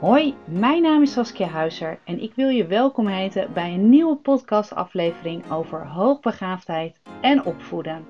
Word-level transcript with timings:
Hoi, 0.00 0.36
mijn 0.46 0.82
naam 0.82 1.02
is 1.02 1.12
Saskia 1.12 1.46
Huizer 1.46 2.00
en 2.04 2.18
ik 2.18 2.34
wil 2.34 2.48
je 2.48 2.66
welkom 2.66 3.06
heten 3.06 3.52
bij 3.52 3.74
een 3.74 3.88
nieuwe 3.88 4.16
podcastaflevering 4.16 5.50
over 5.50 5.86
hoogbegaafdheid 5.86 7.00
en 7.20 7.44
opvoeden. 7.44 8.06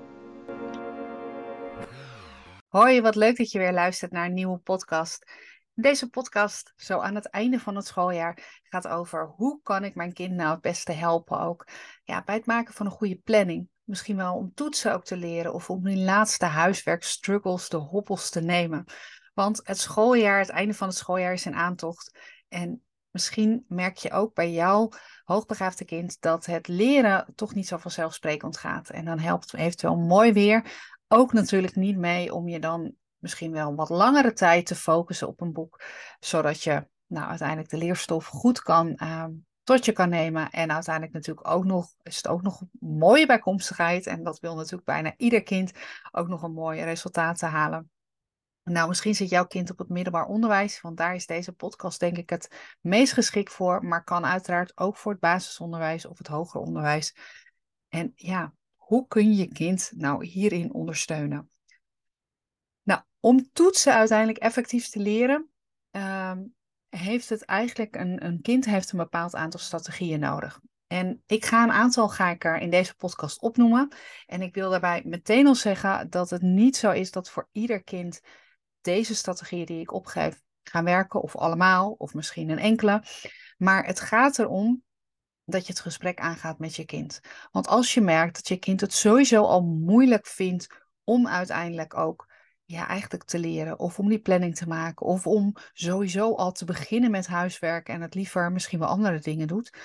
Hoi, 2.67 3.01
wat 3.01 3.15
leuk 3.15 3.37
dat 3.37 3.51
je 3.51 3.59
weer 3.59 3.73
luistert 3.73 4.11
naar 4.11 4.25
een 4.25 4.33
nieuwe 4.33 4.57
podcast. 4.57 5.31
Deze 5.73 6.09
podcast, 6.09 6.73
zo 6.75 6.99
aan 6.99 7.15
het 7.15 7.29
einde 7.29 7.59
van 7.59 7.75
het 7.75 7.85
schooljaar, 7.85 8.61
gaat 8.63 8.87
over 8.87 9.27
hoe 9.35 9.59
kan 9.63 9.83
ik 9.83 9.95
mijn 9.95 10.13
kind 10.13 10.33
nou 10.33 10.51
het 10.51 10.61
beste 10.61 10.91
helpen 10.91 11.39
ook 11.39 11.67
ja, 12.03 12.23
bij 12.23 12.35
het 12.35 12.45
maken 12.45 12.73
van 12.73 12.85
een 12.85 12.91
goede 12.91 13.19
planning. 13.23 13.69
Misschien 13.83 14.17
wel 14.17 14.35
om 14.35 14.51
toetsen 14.53 14.93
ook 14.93 15.03
te 15.03 15.17
leren 15.17 15.53
of 15.53 15.69
om 15.69 15.83
die 15.83 15.97
laatste 15.97 16.45
huiswerk 16.45 17.03
struggles, 17.03 17.69
de 17.69 17.77
hobbels 17.77 18.29
te 18.29 18.41
nemen. 18.41 18.85
Want 19.41 19.61
het 19.63 19.79
schooljaar, 19.79 20.39
het 20.39 20.49
einde 20.49 20.73
van 20.73 20.87
het 20.87 20.97
schooljaar 20.97 21.33
is 21.33 21.45
in 21.45 21.55
aantocht. 21.55 22.19
En 22.47 22.83
misschien 23.09 23.65
merk 23.67 23.97
je 23.97 24.11
ook 24.11 24.33
bij 24.33 24.51
jouw 24.51 24.89
hoogbegaafde 25.23 25.85
kind 25.85 26.21
dat 26.21 26.45
het 26.45 26.67
leren 26.67 27.25
toch 27.35 27.53
niet 27.53 27.67
zo 27.67 27.77
vanzelfsprekend 27.77 28.57
gaat. 28.57 28.89
En 28.89 29.05
dan 29.05 29.19
helpt 29.19 29.53
eventueel 29.53 29.95
mooi 29.95 30.33
weer 30.33 30.89
ook 31.07 31.33
natuurlijk 31.33 31.75
niet 31.75 31.97
mee 31.97 32.33
om 32.33 32.47
je 32.47 32.59
dan 32.59 32.93
misschien 33.17 33.51
wel 33.51 33.75
wat 33.75 33.89
langere 33.89 34.33
tijd 34.33 34.65
te 34.65 34.75
focussen 34.75 35.27
op 35.27 35.41
een 35.41 35.53
boek, 35.53 35.83
zodat 36.19 36.63
je 36.63 36.87
nou, 37.07 37.29
uiteindelijk 37.29 37.69
de 37.69 37.77
leerstof 37.77 38.25
goed 38.25 38.61
kan 38.61 38.95
ehm, 38.95 39.31
tot 39.63 39.85
je 39.85 39.91
kan 39.91 40.09
nemen. 40.09 40.49
En 40.49 40.71
uiteindelijk 40.71 41.13
natuurlijk 41.13 41.47
ook 41.47 41.65
nog, 41.65 41.93
is 42.01 42.15
het 42.15 42.27
ook 42.27 42.41
nog 42.41 42.61
een 42.61 42.69
mooie 42.79 43.25
bijkomstigheid. 43.25 44.07
En 44.07 44.23
dat 44.23 44.39
wil 44.39 44.55
natuurlijk 44.55 44.85
bijna 44.85 45.13
ieder 45.17 45.43
kind 45.43 45.71
ook 46.11 46.27
nog 46.27 46.43
een 46.43 46.53
mooi 46.53 46.81
resultaat 46.81 47.37
te 47.37 47.45
halen. 47.45 47.91
Nou, 48.63 48.87
misschien 48.87 49.15
zit 49.15 49.29
jouw 49.29 49.45
kind 49.45 49.71
op 49.71 49.77
het 49.77 49.89
middelbaar 49.89 50.25
onderwijs, 50.25 50.81
want 50.81 50.97
daar 50.97 51.15
is 51.15 51.25
deze 51.25 51.51
podcast 51.51 51.99
denk 51.99 52.17
ik 52.17 52.29
het 52.29 52.75
meest 52.81 53.13
geschikt 53.13 53.51
voor, 53.51 53.85
maar 53.85 54.03
kan 54.03 54.25
uiteraard 54.25 54.77
ook 54.77 54.97
voor 54.97 55.11
het 55.11 55.21
basisonderwijs 55.21 56.05
of 56.05 56.17
het 56.17 56.27
hoger 56.27 56.61
onderwijs. 56.61 57.15
En 57.89 58.11
ja, 58.15 58.53
hoe 58.75 59.07
kun 59.07 59.29
je 59.29 59.35
je 59.35 59.47
kind 59.47 59.91
nou 59.95 60.25
hierin 60.25 60.73
ondersteunen? 60.73 61.49
Nou, 62.83 63.01
om 63.19 63.49
toetsen 63.53 63.93
uiteindelijk 63.93 64.37
effectief 64.37 64.89
te 64.89 64.99
leren, 64.99 65.49
ehm, 65.91 66.43
heeft 66.89 67.29
het 67.29 67.45
eigenlijk 67.45 67.95
een, 67.95 68.25
een 68.25 68.41
kind 68.41 68.65
heeft 68.65 68.91
een 68.91 68.97
bepaald 68.97 69.35
aantal 69.35 69.59
strategieën 69.59 70.19
nodig. 70.19 70.59
En 70.87 71.23
ik 71.25 71.45
ga 71.45 71.63
een 71.63 71.71
aantal 71.71 72.09
ga 72.09 72.29
ik 72.29 72.43
er 72.43 72.57
in 72.57 72.69
deze 72.69 72.95
podcast 72.95 73.41
opnoemen. 73.41 73.93
En 74.25 74.41
ik 74.41 74.53
wil 74.53 74.69
daarbij 74.69 75.01
meteen 75.05 75.47
al 75.47 75.55
zeggen 75.55 76.09
dat 76.09 76.29
het 76.29 76.41
niet 76.41 76.77
zo 76.77 76.91
is 76.91 77.11
dat 77.11 77.29
voor 77.29 77.49
ieder 77.51 77.83
kind 77.83 78.21
deze 78.81 79.15
strategieën 79.15 79.65
die 79.65 79.79
ik 79.79 79.93
opgeef 79.93 80.41
gaan 80.63 80.83
werken, 80.83 81.21
of 81.21 81.35
allemaal, 81.35 81.91
of 81.91 82.13
misschien 82.13 82.49
een 82.49 82.59
enkele. 82.59 83.03
Maar 83.57 83.85
het 83.85 83.99
gaat 83.99 84.39
erom 84.39 84.83
dat 85.45 85.65
je 85.65 85.71
het 85.71 85.81
gesprek 85.81 86.19
aangaat 86.19 86.59
met 86.59 86.75
je 86.75 86.85
kind. 86.85 87.19
Want 87.51 87.67
als 87.67 87.93
je 87.93 88.01
merkt 88.01 88.35
dat 88.35 88.47
je 88.47 88.57
kind 88.57 88.81
het 88.81 88.93
sowieso 88.93 89.43
al 89.43 89.61
moeilijk 89.61 90.27
vindt 90.27 90.67
om 91.03 91.27
uiteindelijk 91.27 91.97
ook 91.97 92.29
ja, 92.65 92.87
eigenlijk 92.87 93.23
te 93.23 93.39
leren, 93.39 93.79
of 93.79 93.99
om 93.99 94.09
die 94.09 94.19
planning 94.19 94.55
te 94.55 94.67
maken, 94.67 95.05
of 95.05 95.27
om 95.27 95.55
sowieso 95.73 96.35
al 96.35 96.51
te 96.51 96.65
beginnen 96.65 97.11
met 97.11 97.27
huiswerk 97.27 97.87
en 97.87 98.01
het 98.01 98.15
liever 98.15 98.51
misschien 98.51 98.79
wel 98.79 98.87
andere 98.87 99.19
dingen 99.19 99.47
doet, 99.47 99.77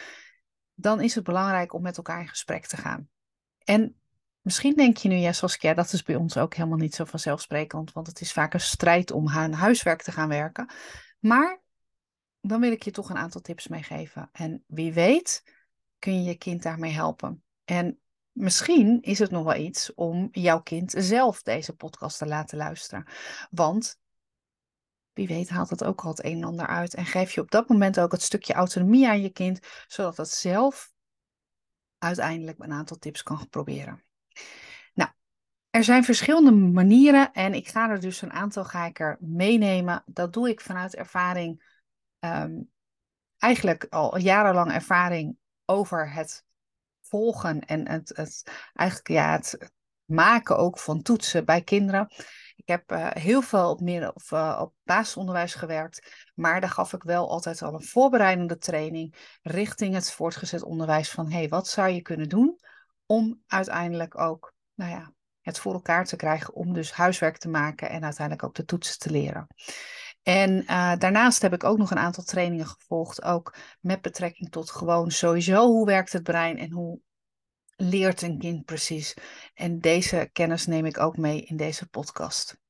dan 0.75 1.01
is 1.01 1.15
het 1.15 1.25
belangrijk 1.25 1.73
om 1.73 1.83
met 1.83 1.97
elkaar 1.97 2.21
in 2.21 2.29
gesprek 2.29 2.67
te 2.67 2.77
gaan. 2.77 3.09
En 3.65 4.01
Misschien 4.47 4.75
denk 4.75 4.97
je 4.97 5.09
nu, 5.09 5.15
ja, 5.17 5.33
Saskia, 5.33 5.75
dat 5.75 5.93
is 5.93 6.03
bij 6.03 6.17
ons 6.17 6.37
ook 6.37 6.55
helemaal 6.55 6.79
niet 6.79 6.95
zo 6.95 7.05
vanzelfsprekend, 7.05 7.93
want 7.93 8.07
het 8.07 8.21
is 8.21 8.33
vaak 8.33 8.55
een 8.55 8.61
strijd 8.61 9.11
om 9.11 9.29
aan 9.29 9.53
huiswerk 9.53 10.03
te 10.03 10.13
gaan 10.13 10.29
werken. 10.29 10.71
Maar 11.19 11.63
dan 12.41 12.61
wil 12.61 12.73
ik 12.73 12.83
je 12.83 12.91
toch 12.91 13.11
een 13.11 13.17
aantal 13.17 13.41
tips 13.41 13.69
meegeven. 13.69 14.29
En 14.33 14.65
wie 14.67 14.93
weet 14.93 15.43
kun 15.99 16.15
je 16.15 16.23
je 16.23 16.35
kind 16.35 16.63
daarmee 16.63 16.93
helpen. 16.93 17.45
En 17.65 18.01
misschien 18.33 19.03
is 19.03 19.19
het 19.19 19.31
nog 19.31 19.45
wel 19.45 19.57
iets 19.57 19.95
om 19.95 20.29
jouw 20.33 20.63
kind 20.63 20.95
zelf 20.97 21.43
deze 21.43 21.77
podcast 21.77 22.19
te 22.19 22.27
laten 22.27 22.59
luisteren. 22.59 23.07
Want 23.51 23.99
wie 25.13 25.27
weet 25.27 25.49
haalt 25.49 25.71
het 25.71 25.85
ook 25.85 26.01
al 26.01 26.11
het 26.11 26.25
een 26.25 26.37
en 26.37 26.45
ander 26.45 26.67
uit 26.67 26.95
en 26.95 27.07
geef 27.07 27.33
je 27.33 27.41
op 27.41 27.51
dat 27.51 27.69
moment 27.69 28.01
ook 28.01 28.13
het 28.13 28.23
stukje 28.23 28.53
autonomie 28.53 29.09
aan 29.09 29.23
je 29.23 29.31
kind, 29.31 29.59
zodat 29.87 30.17
het 30.17 30.31
zelf 30.31 30.93
uiteindelijk 31.99 32.59
een 32.59 32.73
aantal 32.73 32.99
tips 32.99 33.23
kan 33.23 33.49
proberen. 33.49 34.06
Nou, 34.95 35.11
er 35.71 35.85
zijn 35.85 36.05
verschillende 36.05 36.51
manieren 36.53 37.33
en 37.33 37.55
ik 37.55 37.69
ga 37.69 37.91
er 37.91 38.01
dus 38.01 38.23
een 38.23 38.33
aantal 38.33 38.65
ga 38.65 38.87
ik 38.87 39.01
er 39.01 39.17
meenemen. 39.21 40.03
Dat 40.07 40.33
doe 40.33 40.49
ik 40.49 40.61
vanuit 40.61 40.95
ervaring, 40.95 41.81
ehm, 42.19 42.61
eigenlijk 43.39 43.87
al 43.91 44.19
jarenlang 44.19 44.73
ervaring 44.73 45.37
over 45.65 46.13
het 46.13 46.45
volgen 47.01 47.61
en 47.61 47.89
het, 47.89 48.13
het, 48.15 48.51
eigenlijk 48.75 49.09
ja, 49.09 49.33
het 49.33 49.71
maken 50.05 50.59
ook 50.59 50.79
van 50.79 51.03
toetsen 51.03 51.45
bij 51.45 51.63
kinderen. 51.63 52.13
Ik 52.57 52.69
heb 52.69 52.93
uh, 52.93 53.11
heel 53.11 53.43
veel 53.43 53.71
op, 53.71 53.81
of, 54.15 54.31
uh, 54.31 54.59
op 54.61 54.75
basisonderwijs 54.83 55.55
gewerkt, 55.55 56.31
maar 56.35 56.61
daar 56.61 56.71
gaf 56.71 56.93
ik 56.93 57.03
wel 57.03 57.31
altijd 57.31 57.63
al 57.63 57.75
een 57.75 57.85
voorbereidende 57.85 58.59
training 58.59 59.39
richting 59.43 59.95
het 59.95 60.13
voortgezet 60.13 60.63
onderwijs 60.63 61.11
van 61.11 61.31
hey, 61.31 61.49
wat 61.49 61.69
zou 61.69 61.89
je 61.89 62.03
kunnen 62.03 62.29
doen 62.29 62.59
om 63.07 63.43
uiteindelijk 63.47 64.19
ook 64.19 64.55
nou 64.75 64.91
ja, 64.91 65.13
het 65.41 65.59
voor 65.59 65.73
elkaar 65.73 66.05
te 66.05 66.17
krijgen 66.17 66.55
om 66.55 66.73
dus 66.73 66.93
huiswerk 66.93 67.39
te 67.39 67.49
maken 67.49 67.89
en 67.89 68.05
uiteindelijk 68.05 68.47
ook 68.47 68.55
de 68.55 68.65
toetsen 68.65 68.99
te 68.99 69.11
leren. 69.11 69.47
En 70.23 70.63
uh, 70.63 70.97
daarnaast 70.97 71.43
heb 71.43 71.53
ik 71.53 71.65
ook 71.65 71.79
nog 71.79 71.91
een 71.91 71.99
aantal 71.99 72.25
trainingen 72.25 72.67
gevolgd, 72.67 73.23
ook 73.23 73.57
met 73.81 74.03
betrekking 74.03 74.51
tot 74.51 74.71
gewoon 74.71 75.11
sowieso 75.11 75.67
hoe 75.67 75.87
werkt 75.87 76.13
het 76.13 76.23
brein 76.23 76.59
en 76.59 76.71
hoe 76.71 77.01
leert 77.77 78.23
een 78.23 78.39
kind 78.39 78.65
precies. 78.65 79.15
En 79.55 79.79
deze 79.79 80.29
kennis 80.33 80.67
neem 80.67 80.85
ik 80.87 80.99
ook 80.99 81.17
mee 81.17 81.43
in 81.43 81.57
deze 81.57 81.89
podcast. 81.89 82.61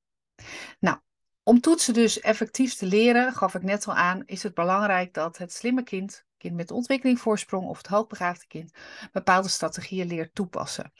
Nou, 0.78 0.98
om 1.42 1.60
toetsen 1.60 1.94
dus 1.94 2.20
effectief 2.20 2.74
te 2.74 2.86
leren, 2.86 3.32
gaf 3.32 3.54
ik 3.54 3.62
net 3.62 3.86
al 3.86 3.94
aan, 3.94 4.22
is 4.24 4.42
het 4.42 4.54
belangrijk 4.54 5.14
dat 5.14 5.38
het 5.38 5.52
slimme 5.52 5.82
kind, 5.82 6.25
kind 6.36 6.54
met 6.54 6.70
ontwikkelingvoorsprong 6.70 7.66
of 7.68 7.76
het 7.76 7.86
hoogbegaafde 7.86 8.46
kind, 8.46 8.72
bepaalde 9.12 9.48
strategieën 9.48 10.06
leert 10.06 10.34
toepassen. 10.34 10.92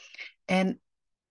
En 0.45 0.81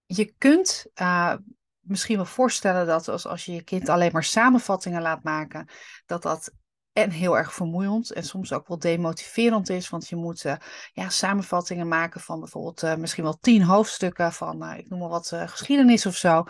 je 0.05 0.33
kunt 0.37 0.85
uh, 1.01 1.33
misschien 1.79 2.15
wel 2.15 2.25
voorstellen 2.25 2.87
dat 2.87 3.07
als, 3.07 3.27
als 3.27 3.45
je 3.45 3.53
je 3.53 3.63
kind 3.63 3.89
alleen 3.89 4.11
maar 4.11 4.23
samenvattingen 4.23 5.01
laat 5.01 5.23
maken, 5.23 5.69
dat 6.05 6.21
dat 6.21 6.53
en 6.93 7.09
heel 7.09 7.37
erg 7.37 7.53
vermoeiend 7.53 8.11
en 8.11 8.23
soms 8.23 8.53
ook 8.53 8.67
wel 8.67 8.79
demotiverend 8.79 9.69
is. 9.69 9.89
Want 9.89 10.07
je 10.07 10.15
moet 10.15 10.43
uh, 10.43 10.55
ja, 10.93 11.09
samenvattingen 11.09 11.87
maken 11.87 12.21
van 12.21 12.39
bijvoorbeeld 12.39 12.83
uh, 12.83 12.95
misschien 12.95 13.23
wel 13.23 13.37
tien 13.39 13.63
hoofdstukken 13.63 14.33
van, 14.33 14.73
ik 14.73 14.89
noem 14.89 14.99
maar 14.99 15.09
wat, 15.09 15.27
geschiedenis 15.35 16.05
of 16.05 16.15
zo. 16.15 16.43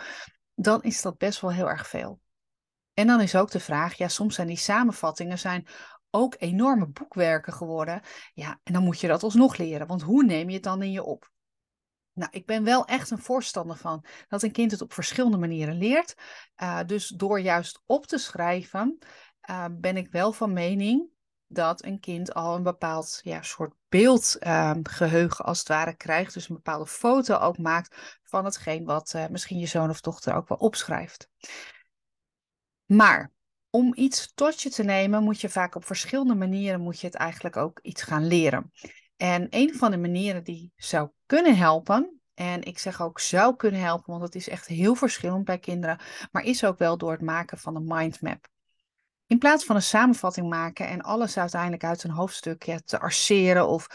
Dan 0.54 0.82
is 0.82 1.02
dat 1.02 1.18
best 1.18 1.40
wel 1.40 1.52
heel 1.52 1.68
erg 1.68 1.88
veel. 1.88 2.20
En 2.94 3.06
dan 3.06 3.20
is 3.20 3.36
ook 3.36 3.50
de 3.50 3.60
vraag, 3.60 3.94
ja, 3.94 4.08
soms 4.08 4.34
zijn 4.34 4.46
die 4.46 4.56
samenvattingen 4.56 5.38
zijn 5.38 5.66
ook 6.16 6.34
enorme 6.38 6.86
boekwerken 6.86 7.52
geworden. 7.52 8.00
Ja, 8.34 8.60
en 8.62 8.72
dan 8.72 8.82
moet 8.82 9.00
je 9.00 9.08
dat 9.08 9.22
alsnog 9.22 9.56
leren. 9.56 9.86
Want 9.86 10.02
hoe 10.02 10.24
neem 10.24 10.48
je 10.48 10.54
het 10.54 10.62
dan 10.62 10.82
in 10.82 10.92
je 10.92 11.02
op? 11.02 11.30
Nou, 12.12 12.30
ik 12.32 12.46
ben 12.46 12.64
wel 12.64 12.84
echt 12.84 13.10
een 13.10 13.18
voorstander 13.18 13.76
van 13.76 14.04
dat 14.28 14.42
een 14.42 14.52
kind 14.52 14.70
het 14.70 14.82
op 14.82 14.92
verschillende 14.92 15.38
manieren 15.38 15.78
leert. 15.78 16.14
Uh, 16.62 16.80
dus 16.86 17.08
door 17.08 17.40
juist 17.40 17.82
op 17.86 18.06
te 18.06 18.18
schrijven, 18.18 18.98
uh, 19.50 19.64
ben 19.70 19.96
ik 19.96 20.10
wel 20.10 20.32
van 20.32 20.52
mening 20.52 21.08
dat 21.46 21.84
een 21.84 22.00
kind 22.00 22.34
al 22.34 22.56
een 22.56 22.62
bepaald 22.62 23.20
ja, 23.22 23.42
soort 23.42 23.74
beeldgeheugen 23.88 25.44
uh, 25.44 25.48
als 25.48 25.58
het 25.58 25.68
ware 25.68 25.94
krijgt. 25.94 26.34
Dus 26.34 26.48
een 26.48 26.54
bepaalde 26.54 26.86
foto 26.86 27.36
ook 27.36 27.58
maakt 27.58 28.18
van 28.22 28.44
hetgeen 28.44 28.84
wat 28.84 29.12
uh, 29.16 29.26
misschien 29.26 29.58
je 29.58 29.66
zoon 29.66 29.90
of 29.90 30.00
dochter 30.00 30.34
ook 30.34 30.48
wel 30.48 30.58
opschrijft. 30.58 31.28
Maar 32.86 33.32
om 33.70 33.92
iets 33.96 34.32
tot 34.34 34.60
je 34.60 34.70
te 34.70 34.82
nemen, 34.82 35.22
moet 35.22 35.40
je 35.40 35.48
vaak 35.48 35.74
op 35.74 35.84
verschillende 35.84 36.34
manieren 36.34 36.80
moet 36.80 37.00
je 37.00 37.06
het 37.06 37.16
eigenlijk 37.16 37.56
ook 37.56 37.78
iets 37.82 38.02
gaan 38.02 38.26
leren. 38.26 38.72
En 39.16 39.46
een 39.50 39.74
van 39.74 39.90
de 39.90 39.96
manieren 39.96 40.44
die 40.44 40.72
zou 40.76 41.10
kunnen 41.26 41.56
helpen, 41.56 42.20
en 42.34 42.62
ik 42.62 42.78
zeg 42.78 43.02
ook 43.02 43.20
zou 43.20 43.56
kunnen 43.56 43.80
helpen, 43.80 44.10
want 44.10 44.22
het 44.22 44.34
is 44.34 44.48
echt 44.48 44.66
heel 44.66 44.94
verschillend 44.94 45.44
bij 45.44 45.58
kinderen, 45.58 46.00
maar 46.32 46.42
is 46.42 46.64
ook 46.64 46.78
wel 46.78 46.98
door 46.98 47.10
het 47.10 47.20
maken 47.20 47.58
van 47.58 47.76
een 47.76 47.84
mindmap. 47.86 48.48
In 49.26 49.38
plaats 49.38 49.64
van 49.64 49.76
een 49.76 49.82
samenvatting 49.82 50.48
maken 50.48 50.88
en 50.88 51.02
alles 51.02 51.38
uiteindelijk 51.38 51.84
uit 51.84 52.04
een 52.04 52.10
hoofdstuk 52.10 52.62
ja, 52.62 52.78
te 52.84 52.98
arceren 52.98 53.68
of 53.68 53.86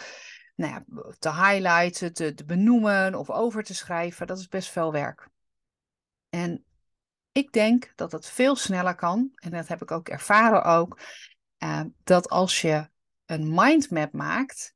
nou 0.55 0.73
ja, 0.73 0.83
te 1.19 1.33
highlighten, 1.33 2.13
te, 2.13 2.33
te 2.33 2.45
benoemen 2.45 3.15
of 3.15 3.29
over 3.29 3.63
te 3.63 3.73
schrijven, 3.73 4.27
dat 4.27 4.39
is 4.39 4.47
best 4.47 4.69
veel 4.69 4.91
werk. 4.91 5.29
En 6.29 6.65
ik 7.31 7.51
denk 7.51 7.91
dat 7.95 8.11
het 8.11 8.25
veel 8.25 8.55
sneller 8.55 8.95
kan, 8.95 9.31
en 9.35 9.51
dat 9.51 9.67
heb 9.67 9.81
ik 9.81 9.91
ook 9.91 10.09
ervaren 10.09 10.63
ook, 10.63 10.99
uh, 11.59 11.81
dat 12.03 12.29
als 12.29 12.61
je 12.61 12.89
een 13.25 13.53
mindmap 13.53 14.13
maakt, 14.13 14.75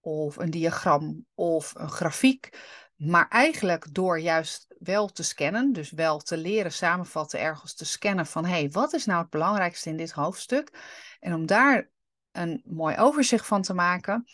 of 0.00 0.36
een 0.36 0.50
diagram 0.50 1.26
of 1.34 1.74
een 1.74 1.90
grafiek. 1.90 2.58
Maar 2.96 3.28
eigenlijk 3.28 3.94
door 3.94 4.18
juist 4.20 4.74
wel 4.78 5.08
te 5.08 5.22
scannen, 5.22 5.72
dus 5.72 5.90
wel 5.90 6.18
te 6.18 6.36
leren 6.36 6.72
samenvatten, 6.72 7.40
ergens 7.40 7.74
te 7.74 7.84
scannen 7.84 8.26
van 8.26 8.44
hé, 8.44 8.50
hey, 8.50 8.70
wat 8.70 8.92
is 8.92 9.06
nou 9.06 9.20
het 9.20 9.30
belangrijkste 9.30 9.88
in 9.88 9.96
dit 9.96 10.12
hoofdstuk? 10.12 10.70
En 11.20 11.34
om 11.34 11.46
daar 11.46 11.90
een 12.32 12.62
mooi 12.64 12.96
overzicht 12.96 13.46
van 13.46 13.62
te 13.62 13.74
maken. 13.74 14.24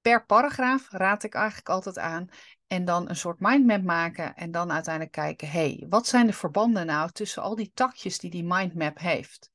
Per 0.00 0.26
paragraaf 0.26 0.90
raad 0.90 1.22
ik 1.22 1.34
eigenlijk 1.34 1.68
altijd 1.68 1.98
aan. 1.98 2.28
En 2.68 2.84
dan 2.84 3.08
een 3.08 3.16
soort 3.16 3.40
mindmap 3.40 3.82
maken 3.82 4.34
en 4.34 4.50
dan 4.50 4.72
uiteindelijk 4.72 5.14
kijken, 5.14 5.50
hé, 5.50 5.58
hey, 5.58 5.86
wat 5.88 6.06
zijn 6.06 6.26
de 6.26 6.32
verbanden 6.32 6.86
nou 6.86 7.10
tussen 7.10 7.42
al 7.42 7.54
die 7.54 7.70
takjes 7.74 8.18
die 8.18 8.30
die 8.30 8.44
mindmap 8.44 8.98
heeft? 8.98 9.50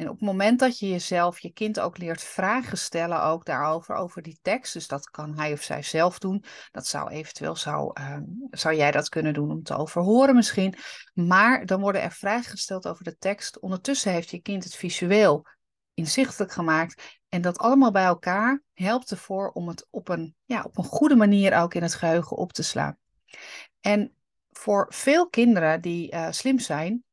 En 0.00 0.08
op 0.08 0.14
het 0.14 0.24
moment 0.26 0.58
dat 0.58 0.78
je 0.78 0.88
jezelf, 0.88 1.38
je 1.38 1.52
kind 1.52 1.80
ook 1.80 1.98
leert 1.98 2.22
vragen 2.22 2.78
stellen 2.78 3.22
ook 3.22 3.44
daarover, 3.44 3.94
over 3.94 4.22
die 4.22 4.38
tekst, 4.42 4.72
dus 4.72 4.88
dat 4.88 5.10
kan 5.10 5.36
hij 5.36 5.52
of 5.52 5.62
zij 5.62 5.82
zelf 5.82 6.18
doen. 6.18 6.44
Dat 6.70 6.86
zou 6.86 7.10
eventueel, 7.10 7.56
zou, 7.56 8.00
uh, 8.00 8.16
zou 8.50 8.74
jij 8.74 8.90
dat 8.90 9.08
kunnen 9.08 9.34
doen 9.34 9.50
om 9.50 9.62
te 9.62 9.76
overhoren 9.76 10.34
misschien. 10.34 10.74
Maar 11.14 11.66
dan 11.66 11.80
worden 11.80 12.02
er 12.02 12.12
vragen 12.12 12.50
gesteld 12.50 12.86
over 12.86 13.04
de 13.04 13.16
tekst. 13.16 13.58
Ondertussen 13.58 14.12
heeft 14.12 14.30
je 14.30 14.40
kind 14.40 14.64
het 14.64 14.74
visueel 14.74 15.46
inzichtelijk 16.00 16.52
gemaakt. 16.52 17.18
En 17.28 17.42
dat 17.42 17.58
allemaal 17.58 17.90
bij 17.90 18.04
elkaar 18.04 18.62
helpt 18.74 19.10
ervoor 19.10 19.50
om 19.50 19.68
het 19.68 19.86
op 19.90 20.08
een, 20.08 20.34
ja, 20.44 20.62
op 20.62 20.78
een 20.78 20.84
goede 20.84 21.16
manier 21.16 21.56
ook 21.56 21.74
in 21.74 21.82
het 21.82 21.94
geheugen 21.94 22.36
op 22.36 22.52
te 22.52 22.62
slaan. 22.62 22.98
En 23.80 24.14
voor 24.50 24.86
veel 24.88 25.28
kinderen 25.28 25.80
die 25.80 26.14
uh, 26.14 26.30
slim 26.30 26.58
zijn, 26.58 27.04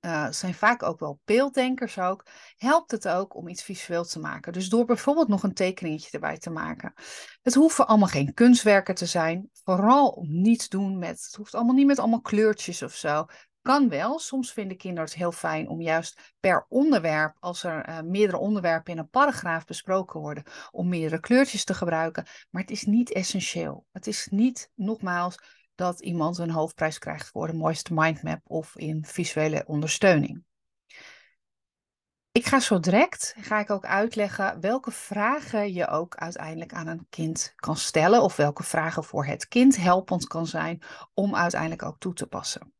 uh, 0.00 0.30
zijn 0.30 0.54
vaak 0.54 0.82
ook 0.82 1.00
wel 1.00 1.20
beelddenkers 1.24 1.98
ook, 1.98 2.26
helpt 2.56 2.90
het 2.90 3.08
ook 3.08 3.34
om 3.34 3.48
iets 3.48 3.62
visueel 3.62 4.04
te 4.04 4.20
maken. 4.20 4.52
Dus 4.52 4.68
door 4.68 4.84
bijvoorbeeld 4.84 5.28
nog 5.28 5.42
een 5.42 5.54
tekeningetje 5.54 6.10
erbij 6.10 6.38
te 6.38 6.50
maken. 6.50 6.92
Het 7.42 7.54
hoeven 7.54 7.86
allemaal 7.86 8.08
geen 8.08 8.34
kunstwerken 8.34 8.94
te 8.94 9.06
zijn. 9.06 9.50
Vooral 9.64 10.24
niets 10.28 10.68
doen 10.68 10.98
met, 10.98 11.24
het 11.24 11.34
hoeft 11.34 11.54
allemaal 11.54 11.74
niet 11.74 11.86
met 11.86 11.98
allemaal 11.98 12.20
kleurtjes 12.20 12.82
of 12.82 12.94
zo. 12.94 13.26
Kan 13.62 13.88
wel. 13.88 14.18
Soms 14.18 14.52
vinden 14.52 14.76
kinderen 14.76 15.04
het 15.04 15.14
heel 15.14 15.32
fijn 15.32 15.68
om 15.68 15.80
juist 15.80 16.34
per 16.40 16.66
onderwerp, 16.68 17.36
als 17.40 17.64
er 17.64 17.88
uh, 17.88 18.00
meerdere 18.00 18.38
onderwerpen 18.38 18.92
in 18.92 18.98
een 18.98 19.08
paragraaf 19.08 19.64
besproken 19.64 20.20
worden, 20.20 20.44
om 20.70 20.88
meerdere 20.88 21.20
kleurtjes 21.20 21.64
te 21.64 21.74
gebruiken. 21.74 22.26
Maar 22.50 22.62
het 22.62 22.70
is 22.70 22.84
niet 22.84 23.12
essentieel. 23.12 23.86
Het 23.92 24.06
is 24.06 24.26
niet, 24.30 24.70
nogmaals, 24.74 25.38
dat 25.74 26.00
iemand 26.00 26.38
een 26.38 26.50
hoofdprijs 26.50 26.98
krijgt 26.98 27.28
voor 27.28 27.46
de 27.46 27.52
mooiste 27.52 27.94
mindmap 27.94 28.40
of 28.44 28.76
in 28.76 29.04
visuele 29.04 29.62
ondersteuning. 29.66 30.44
Ik 32.32 32.46
ga 32.46 32.60
zo 32.60 32.80
direct 32.80 33.34
ga 33.40 33.58
ik 33.58 33.70
ook 33.70 33.84
uitleggen 33.84 34.60
welke 34.60 34.90
vragen 34.90 35.72
je 35.72 35.88
ook 35.88 36.14
uiteindelijk 36.14 36.72
aan 36.72 36.86
een 36.86 37.06
kind 37.10 37.52
kan 37.56 37.76
stellen 37.76 38.22
of 38.22 38.36
welke 38.36 38.62
vragen 38.62 39.04
voor 39.04 39.24
het 39.24 39.48
kind 39.48 39.76
helpend 39.76 40.26
kan 40.26 40.46
zijn 40.46 40.82
om 41.14 41.34
uiteindelijk 41.34 41.82
ook 41.82 41.98
toe 41.98 42.14
te 42.14 42.26
passen. 42.26 42.72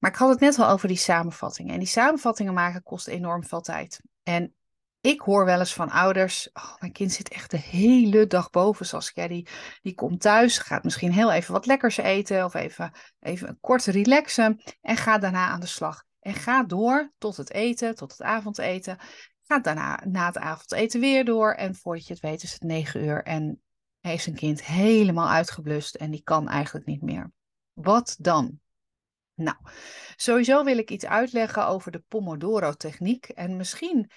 Maar 0.00 0.10
ik 0.10 0.16
had 0.16 0.28
het 0.28 0.40
net 0.40 0.58
al 0.58 0.68
over 0.68 0.88
die 0.88 0.96
samenvattingen. 0.96 1.72
En 1.72 1.78
die 1.78 1.88
samenvattingen 1.88 2.54
maken 2.54 2.82
kost 2.82 3.06
enorm 3.06 3.44
veel 3.44 3.60
tijd. 3.60 4.00
En 4.22 4.54
ik 5.00 5.20
hoor 5.20 5.44
wel 5.44 5.58
eens 5.58 5.74
van 5.74 5.90
ouders, 5.90 6.50
oh, 6.52 6.74
mijn 6.78 6.92
kind 6.92 7.12
zit 7.12 7.28
echt 7.28 7.50
de 7.50 7.56
hele 7.56 8.26
dag 8.26 8.50
boven, 8.50 8.86
Saskia. 8.86 9.28
Die, 9.28 9.48
die 9.82 9.94
komt 9.94 10.20
thuis, 10.20 10.58
gaat 10.58 10.84
misschien 10.84 11.12
heel 11.12 11.32
even 11.32 11.52
wat 11.52 11.66
lekkers 11.66 11.96
eten 11.96 12.44
of 12.44 12.54
even, 12.54 12.92
even 13.20 13.48
een 13.48 13.60
kort 13.60 13.84
relaxen 13.84 14.60
en 14.80 14.96
gaat 14.96 15.20
daarna 15.20 15.46
aan 15.46 15.60
de 15.60 15.66
slag. 15.66 16.04
En 16.20 16.34
gaat 16.34 16.68
door 16.68 17.12
tot 17.18 17.36
het 17.36 17.50
eten, 17.50 17.94
tot 17.94 18.10
het 18.10 18.22
avondeten. 18.22 18.98
Gaat 19.46 19.64
daarna 19.64 20.00
na 20.04 20.26
het 20.26 20.38
avondeten 20.38 21.00
weer 21.00 21.24
door 21.24 21.52
en 21.52 21.74
voordat 21.74 22.06
je 22.06 22.12
het 22.12 22.22
weet 22.22 22.42
is 22.42 22.52
het 22.52 22.62
negen 22.62 23.04
uur 23.04 23.22
en 23.22 23.62
heeft 24.00 24.22
zijn 24.22 24.36
kind 24.36 24.64
helemaal 24.64 25.28
uitgeblust 25.28 25.94
en 25.94 26.10
die 26.10 26.22
kan 26.22 26.48
eigenlijk 26.48 26.86
niet 26.86 27.02
meer. 27.02 27.32
Wat 27.72 28.16
dan? 28.18 28.60
Nou, 29.40 29.56
sowieso 30.16 30.64
wil 30.64 30.78
ik 30.78 30.90
iets 30.90 31.06
uitleggen 31.06 31.66
over 31.66 31.92
de 31.92 32.02
Pomodoro-techniek. 32.08 33.28
En 33.28 33.56
misschien 33.56 34.10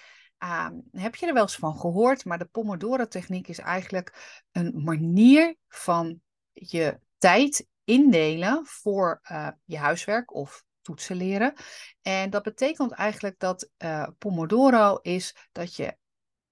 Ehm, 0.44 0.74
heb 0.92 1.14
je 1.14 1.26
er 1.26 1.32
wel 1.32 1.42
eens 1.42 1.56
van 1.56 1.78
gehoord, 1.78 2.24
maar 2.24 2.38
de 2.38 2.44
Pomodoro-techniek 2.44 3.48
is 3.48 3.58
eigenlijk 3.58 4.42
een 4.52 4.82
manier 4.84 5.56
van 5.68 6.20
je 6.52 7.00
tijd 7.18 7.68
indelen 7.84 8.66
voor 8.66 9.20
uh, 9.30 9.48
je 9.64 9.78
huiswerk 9.78 10.34
of 10.34 10.64
toetsen 10.80 11.16
leren. 11.16 11.54
En 12.02 12.30
dat 12.30 12.42
betekent 12.42 12.92
eigenlijk 12.92 13.38
dat 13.38 13.70
uh, 13.78 14.06
Pomodoro 14.18 14.98
is 15.02 15.36
dat 15.52 15.76
je 15.76 15.96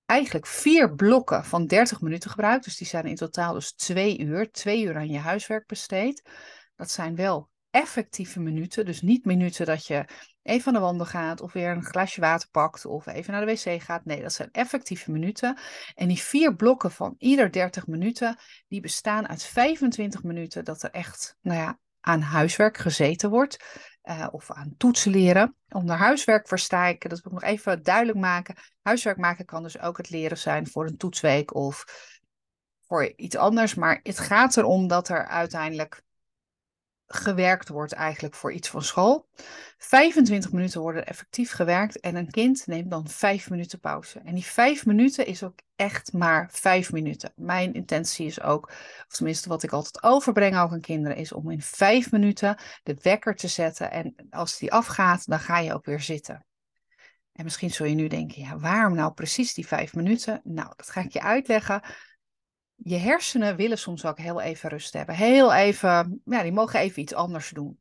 eigenlijk 0.06 0.46
vier 0.46 0.94
blokken 0.94 1.44
van 1.44 1.66
30 1.66 2.00
minuten 2.00 2.30
gebruikt. 2.30 2.64
Dus 2.64 2.76
die 2.76 2.86
zijn 2.86 3.04
in 3.04 3.14
totaal 3.14 3.52
dus 3.54 3.72
twee 3.72 4.18
uur. 4.18 4.50
Twee 4.50 4.82
uur 4.82 4.96
aan 4.96 5.10
je 5.10 5.18
huiswerk 5.18 5.66
besteed. 5.66 6.30
Dat 6.76 6.90
zijn 6.90 7.16
wel 7.16 7.50
effectieve 7.72 8.40
minuten. 8.40 8.84
Dus 8.84 9.02
niet 9.02 9.24
minuten 9.24 9.66
dat 9.66 9.86
je 9.86 10.04
even 10.42 10.62
van 10.62 10.72
de 10.72 10.78
wandel 10.78 11.06
gaat 11.06 11.40
of 11.40 11.52
weer 11.52 11.70
een 11.70 11.84
glasje 11.84 12.20
water 12.20 12.48
pakt 12.50 12.86
of 12.86 13.06
even 13.06 13.32
naar 13.32 13.46
de 13.46 13.52
wc 13.52 13.82
gaat. 13.82 14.04
Nee, 14.04 14.22
dat 14.22 14.32
zijn 14.32 14.48
effectieve 14.52 15.10
minuten. 15.10 15.58
En 15.94 16.08
die 16.08 16.18
vier 16.18 16.54
blokken 16.54 16.90
van 16.90 17.14
ieder 17.18 17.52
30 17.52 17.86
minuten, 17.86 18.36
die 18.68 18.80
bestaan 18.80 19.28
uit 19.28 19.44
25 19.44 20.22
minuten 20.22 20.64
dat 20.64 20.82
er 20.82 20.90
echt, 20.90 21.36
nou 21.40 21.58
ja, 21.58 21.78
aan 22.00 22.20
huiswerk 22.20 22.76
gezeten 22.76 23.30
wordt. 23.30 23.80
Uh, 24.04 24.28
of 24.30 24.50
aan 24.50 24.74
toetsen 24.76 25.10
leren. 25.10 25.56
Onder 25.68 25.96
huiswerk 25.96 26.48
versta 26.48 26.86
ik, 26.86 27.08
dat 27.08 27.20
wil 27.20 27.32
ik 27.32 27.40
nog 27.40 27.50
even 27.50 27.82
duidelijk 27.82 28.18
maken. 28.18 28.54
Huiswerk 28.82 29.16
maken 29.16 29.44
kan 29.44 29.62
dus 29.62 29.80
ook 29.80 29.96
het 29.96 30.10
leren 30.10 30.38
zijn 30.38 30.66
voor 30.66 30.86
een 30.86 30.96
toetsweek 30.96 31.54
of 31.54 31.84
voor 32.86 33.12
iets 33.16 33.36
anders. 33.36 33.74
Maar 33.74 34.00
het 34.02 34.18
gaat 34.18 34.56
erom 34.56 34.88
dat 34.88 35.08
er 35.08 35.26
uiteindelijk 35.26 36.02
gewerkt 37.14 37.68
wordt 37.68 37.92
eigenlijk 37.92 38.34
voor 38.34 38.52
iets 38.52 38.68
van 38.68 38.82
school. 38.82 39.28
25 39.78 40.52
minuten 40.52 40.80
worden 40.80 41.06
effectief 41.06 41.52
gewerkt 41.52 42.00
en 42.00 42.16
een 42.16 42.30
kind 42.30 42.66
neemt 42.66 42.90
dan 42.90 43.08
5 43.08 43.50
minuten 43.50 43.80
pauze. 43.80 44.18
En 44.18 44.34
die 44.34 44.44
5 44.44 44.86
minuten 44.86 45.26
is 45.26 45.42
ook 45.42 45.58
echt 45.76 46.12
maar 46.12 46.48
5 46.50 46.92
minuten. 46.92 47.32
Mijn 47.36 47.72
intentie 47.72 48.26
is 48.26 48.40
ook, 48.40 48.68
of 49.08 49.14
tenminste 49.16 49.48
wat 49.48 49.62
ik 49.62 49.72
altijd 49.72 50.02
overbreng 50.02 50.58
ook 50.58 50.72
aan 50.72 50.80
kinderen, 50.80 51.16
is 51.16 51.32
om 51.32 51.50
in 51.50 51.62
5 51.62 52.10
minuten 52.10 52.56
de 52.82 52.96
wekker 53.02 53.34
te 53.34 53.48
zetten. 53.48 53.90
En 53.90 54.14
als 54.30 54.58
die 54.58 54.72
afgaat, 54.72 55.26
dan 55.26 55.40
ga 55.40 55.58
je 55.58 55.74
ook 55.74 55.84
weer 55.84 56.00
zitten. 56.00 56.44
En 57.32 57.44
misschien 57.44 57.70
zul 57.70 57.86
je 57.86 57.94
nu 57.94 58.08
denken, 58.08 58.42
ja, 58.42 58.58
waarom 58.58 58.94
nou 58.94 59.12
precies 59.12 59.54
die 59.54 59.66
5 59.66 59.94
minuten? 59.94 60.40
Nou, 60.44 60.72
dat 60.76 60.90
ga 60.90 61.00
ik 61.00 61.12
je 61.12 61.22
uitleggen 61.22 61.82
je 62.76 62.96
hersenen 62.96 63.56
willen 63.56 63.78
soms 63.78 64.04
ook 64.04 64.18
heel 64.18 64.40
even 64.40 64.70
rust 64.70 64.92
hebben. 64.92 65.14
Heel 65.14 65.52
even, 65.52 66.20
ja, 66.24 66.42
die 66.42 66.52
mogen 66.52 66.80
even 66.80 67.02
iets 67.02 67.14
anders 67.14 67.50
doen. 67.50 67.78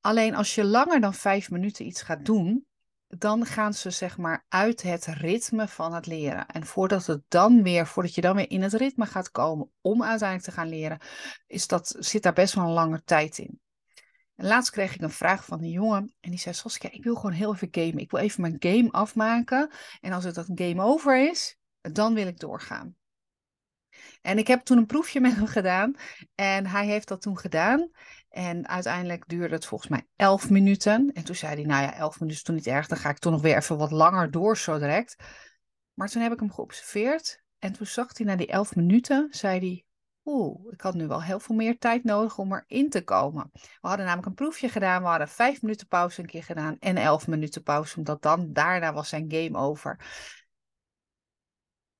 Alleen 0.00 0.34
als 0.34 0.54
je 0.54 0.64
langer 0.64 1.00
dan 1.00 1.14
vijf 1.14 1.50
minuten 1.50 1.86
iets 1.86 2.02
gaat 2.02 2.24
doen, 2.24 2.66
dan 3.06 3.46
gaan 3.46 3.74
ze 3.74 3.90
zeg 3.90 4.18
maar 4.18 4.44
uit 4.48 4.82
het 4.82 5.06
ritme 5.06 5.68
van 5.68 5.94
het 5.94 6.06
leren. 6.06 6.46
En 6.46 6.66
voordat 6.66 7.06
het 7.06 7.22
dan 7.28 7.62
weer, 7.62 7.86
voordat 7.86 8.14
je 8.14 8.20
dan 8.20 8.36
weer 8.36 8.50
in 8.50 8.62
het 8.62 8.72
ritme 8.72 9.06
gaat 9.06 9.30
komen 9.30 9.70
om 9.80 10.02
uiteindelijk 10.02 10.48
te 10.48 10.54
gaan 10.54 10.68
leren, 10.68 10.98
is 11.46 11.66
dat, 11.66 11.96
zit 11.98 12.22
daar 12.22 12.32
best 12.32 12.54
wel 12.54 12.64
een 12.64 12.70
lange 12.70 13.02
tijd 13.04 13.38
in. 13.38 13.60
En 14.40 14.46
laatst 14.46 14.70
kreeg 14.70 14.94
ik 14.94 15.00
een 15.00 15.10
vraag 15.10 15.44
van 15.44 15.62
een 15.62 15.70
jongen 15.70 16.14
en 16.20 16.30
die 16.30 16.38
zei: 16.38 16.54
Saskia, 16.54 16.90
ik 16.92 17.04
wil 17.04 17.14
gewoon 17.14 17.32
heel 17.32 17.54
even 17.54 17.68
gamen. 17.70 17.98
Ik 17.98 18.10
wil 18.10 18.20
even 18.20 18.40
mijn 18.40 18.56
game 18.58 18.90
afmaken. 18.90 19.70
En 20.00 20.12
als 20.12 20.24
het 20.24 20.34
dat 20.34 20.50
game 20.54 20.82
over 20.82 21.28
is, 21.28 21.58
dan 21.80 22.14
wil 22.14 22.26
ik 22.26 22.38
doorgaan. 22.38 22.96
En 24.22 24.38
ik 24.38 24.46
heb 24.46 24.60
toen 24.60 24.78
een 24.78 24.86
proefje 24.86 25.20
met 25.20 25.34
hem 25.34 25.46
gedaan. 25.46 25.94
En 26.34 26.66
hij 26.66 26.86
heeft 26.86 27.08
dat 27.08 27.22
toen 27.22 27.38
gedaan. 27.38 27.90
En 28.28 28.68
uiteindelijk 28.68 29.28
duurde 29.28 29.54
het 29.54 29.66
volgens 29.66 29.90
mij 29.90 30.06
elf 30.16 30.50
minuten. 30.50 31.10
En 31.14 31.24
toen 31.24 31.34
zei 31.34 31.54
hij, 31.54 31.64
nou 31.64 31.82
ja, 31.82 31.94
elf 31.94 32.20
minuten 32.20 32.40
is 32.40 32.44
toen 32.44 32.54
niet 32.54 32.66
erg. 32.66 32.86
Dan 32.86 32.98
ga 32.98 33.10
ik 33.10 33.18
toch 33.18 33.32
nog 33.32 33.42
weer 33.42 33.56
even 33.56 33.78
wat 33.78 33.90
langer 33.90 34.30
door 34.30 34.56
zo 34.56 34.78
direct. 34.78 35.16
Maar 35.94 36.08
toen 36.08 36.22
heb 36.22 36.32
ik 36.32 36.40
hem 36.40 36.52
geobserveerd. 36.52 37.42
En 37.58 37.72
toen 37.72 37.86
zag 37.86 38.16
hij 38.16 38.26
na 38.26 38.36
die 38.36 38.46
elf 38.46 38.74
minuten, 38.76 39.28
zei 39.30 39.58
hij... 39.58 39.84
Oeh, 40.24 40.72
ik 40.72 40.80
had 40.80 40.94
nu 40.94 41.06
wel 41.06 41.22
heel 41.22 41.40
veel 41.40 41.54
meer 41.54 41.78
tijd 41.78 42.04
nodig 42.04 42.38
om 42.38 42.54
erin 42.54 42.90
te 42.90 43.04
komen. 43.04 43.50
We 43.52 43.60
hadden 43.80 44.06
namelijk 44.06 44.28
een 44.28 44.44
proefje 44.44 44.68
gedaan. 44.68 45.02
We 45.02 45.08
hadden 45.08 45.28
vijf 45.28 45.62
minuten 45.62 45.86
pauze 45.86 46.20
een 46.20 46.26
keer 46.26 46.44
gedaan. 46.44 46.76
En 46.78 46.96
elf 46.96 47.26
minuten 47.26 47.62
pauze. 47.62 47.96
Omdat 47.96 48.22
dan, 48.22 48.52
daarna 48.52 48.92
was 48.92 49.08
zijn 49.08 49.24
game 49.28 49.58
over. 49.58 50.00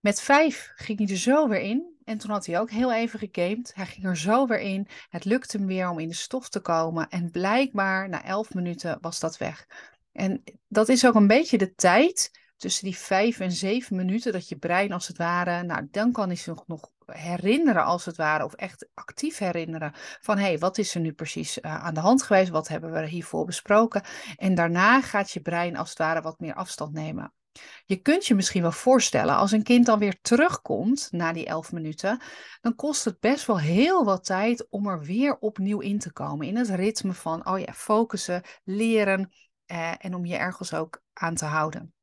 Met 0.00 0.21
vijf 0.21 0.73
ging 0.75 0.99
hij 0.99 1.09
er 1.09 1.16
zo 1.16 1.49
weer 1.49 1.61
in. 1.61 1.99
En 2.04 2.19
toen 2.19 2.30
had 2.30 2.47
hij 2.47 2.61
ook 2.61 2.71
heel 2.71 2.92
even 2.92 3.19
gegamed. 3.19 3.73
Hij 3.75 3.87
ging 3.87 4.07
er 4.07 4.16
zo 4.16 4.47
weer 4.47 4.61
in. 4.61 4.88
Het 5.09 5.25
lukte 5.25 5.57
hem 5.57 5.66
weer 5.66 5.88
om 5.88 5.99
in 5.99 6.09
de 6.09 6.14
stof 6.14 6.49
te 6.49 6.61
komen. 6.61 7.09
En 7.09 7.30
blijkbaar 7.30 8.09
na 8.09 8.25
elf 8.25 8.54
minuten 8.54 8.99
was 9.00 9.21
dat 9.21 9.38
weg. 9.38 9.66
En 10.12 10.42
dat 10.69 10.88
is 10.88 11.07
ook 11.07 11.14
een 11.14 11.26
beetje 11.26 11.59
de 11.59 11.75
tijd 11.75 12.30
tussen 12.57 12.85
die 12.85 12.97
vijf 12.97 13.40
en 13.40 13.52
zeven 13.52 13.97
minuten 13.97 14.33
dat 14.33 14.49
je 14.49 14.57
brein 14.57 14.92
als 14.92 15.09
het 15.09 15.16
ware, 15.16 15.62
nou 15.62 15.88
dan 15.90 16.12
kan 16.12 16.26
hij 16.26 16.37
zich 16.37 16.66
nog 16.66 16.90
herinneren 17.07 17.85
als 17.85 18.04
het 18.04 18.16
ware, 18.16 18.45
of 18.45 18.54
echt 18.54 18.88
actief 18.95 19.38
herinneren 19.38 19.92
van 20.21 20.38
hé, 20.38 20.45
hey, 20.45 20.59
wat 20.59 20.78
is 20.78 20.95
er 20.95 21.00
nu 21.00 21.12
precies 21.12 21.59
uh, 21.59 21.85
aan 21.85 21.95
de 21.95 22.00
hand 22.00 22.23
geweest, 22.23 22.50
wat 22.50 22.69
hebben 22.69 22.92
we 22.92 23.07
hiervoor 23.07 23.45
besproken. 23.45 24.02
En 24.37 24.54
daarna 24.54 25.00
gaat 25.00 25.30
je 25.30 25.40
brein 25.40 25.76
als 25.76 25.88
het 25.88 25.99
ware 25.99 26.21
wat 26.21 26.40
meer 26.40 26.54
afstand 26.54 26.92
nemen. 26.92 27.33
Je 27.85 27.97
kunt 27.97 28.26
je 28.26 28.35
misschien 28.35 28.62
wel 28.62 28.73
voorstellen, 28.73 29.37
als 29.37 29.52
een 29.52 29.62
kind 29.62 29.87
dan 29.87 29.99
weer 29.99 30.19
terugkomt 30.21 31.09
na 31.11 31.33
die 31.33 31.47
elf 31.47 31.73
minuten, 31.73 32.21
dan 32.61 32.75
kost 32.75 33.05
het 33.05 33.21
best 33.21 33.47
wel 33.47 33.59
heel 33.59 34.05
wat 34.05 34.25
tijd 34.25 34.67
om 34.71 34.87
er 34.87 35.00
weer 35.00 35.38
opnieuw 35.38 35.81
in 35.81 35.99
te 35.99 36.12
komen. 36.12 36.47
In 36.47 36.57
het 36.57 36.69
ritme 36.69 37.12
van, 37.12 37.47
oh 37.47 37.59
ja, 37.59 37.73
focussen, 37.73 38.43
leren 38.64 39.33
eh, 39.67 39.93
en 39.99 40.14
om 40.14 40.26
je 40.26 40.37
ergens 40.37 40.75
ook 40.75 41.02
aan 41.12 41.35
te 41.35 41.45
houden. 41.45 41.95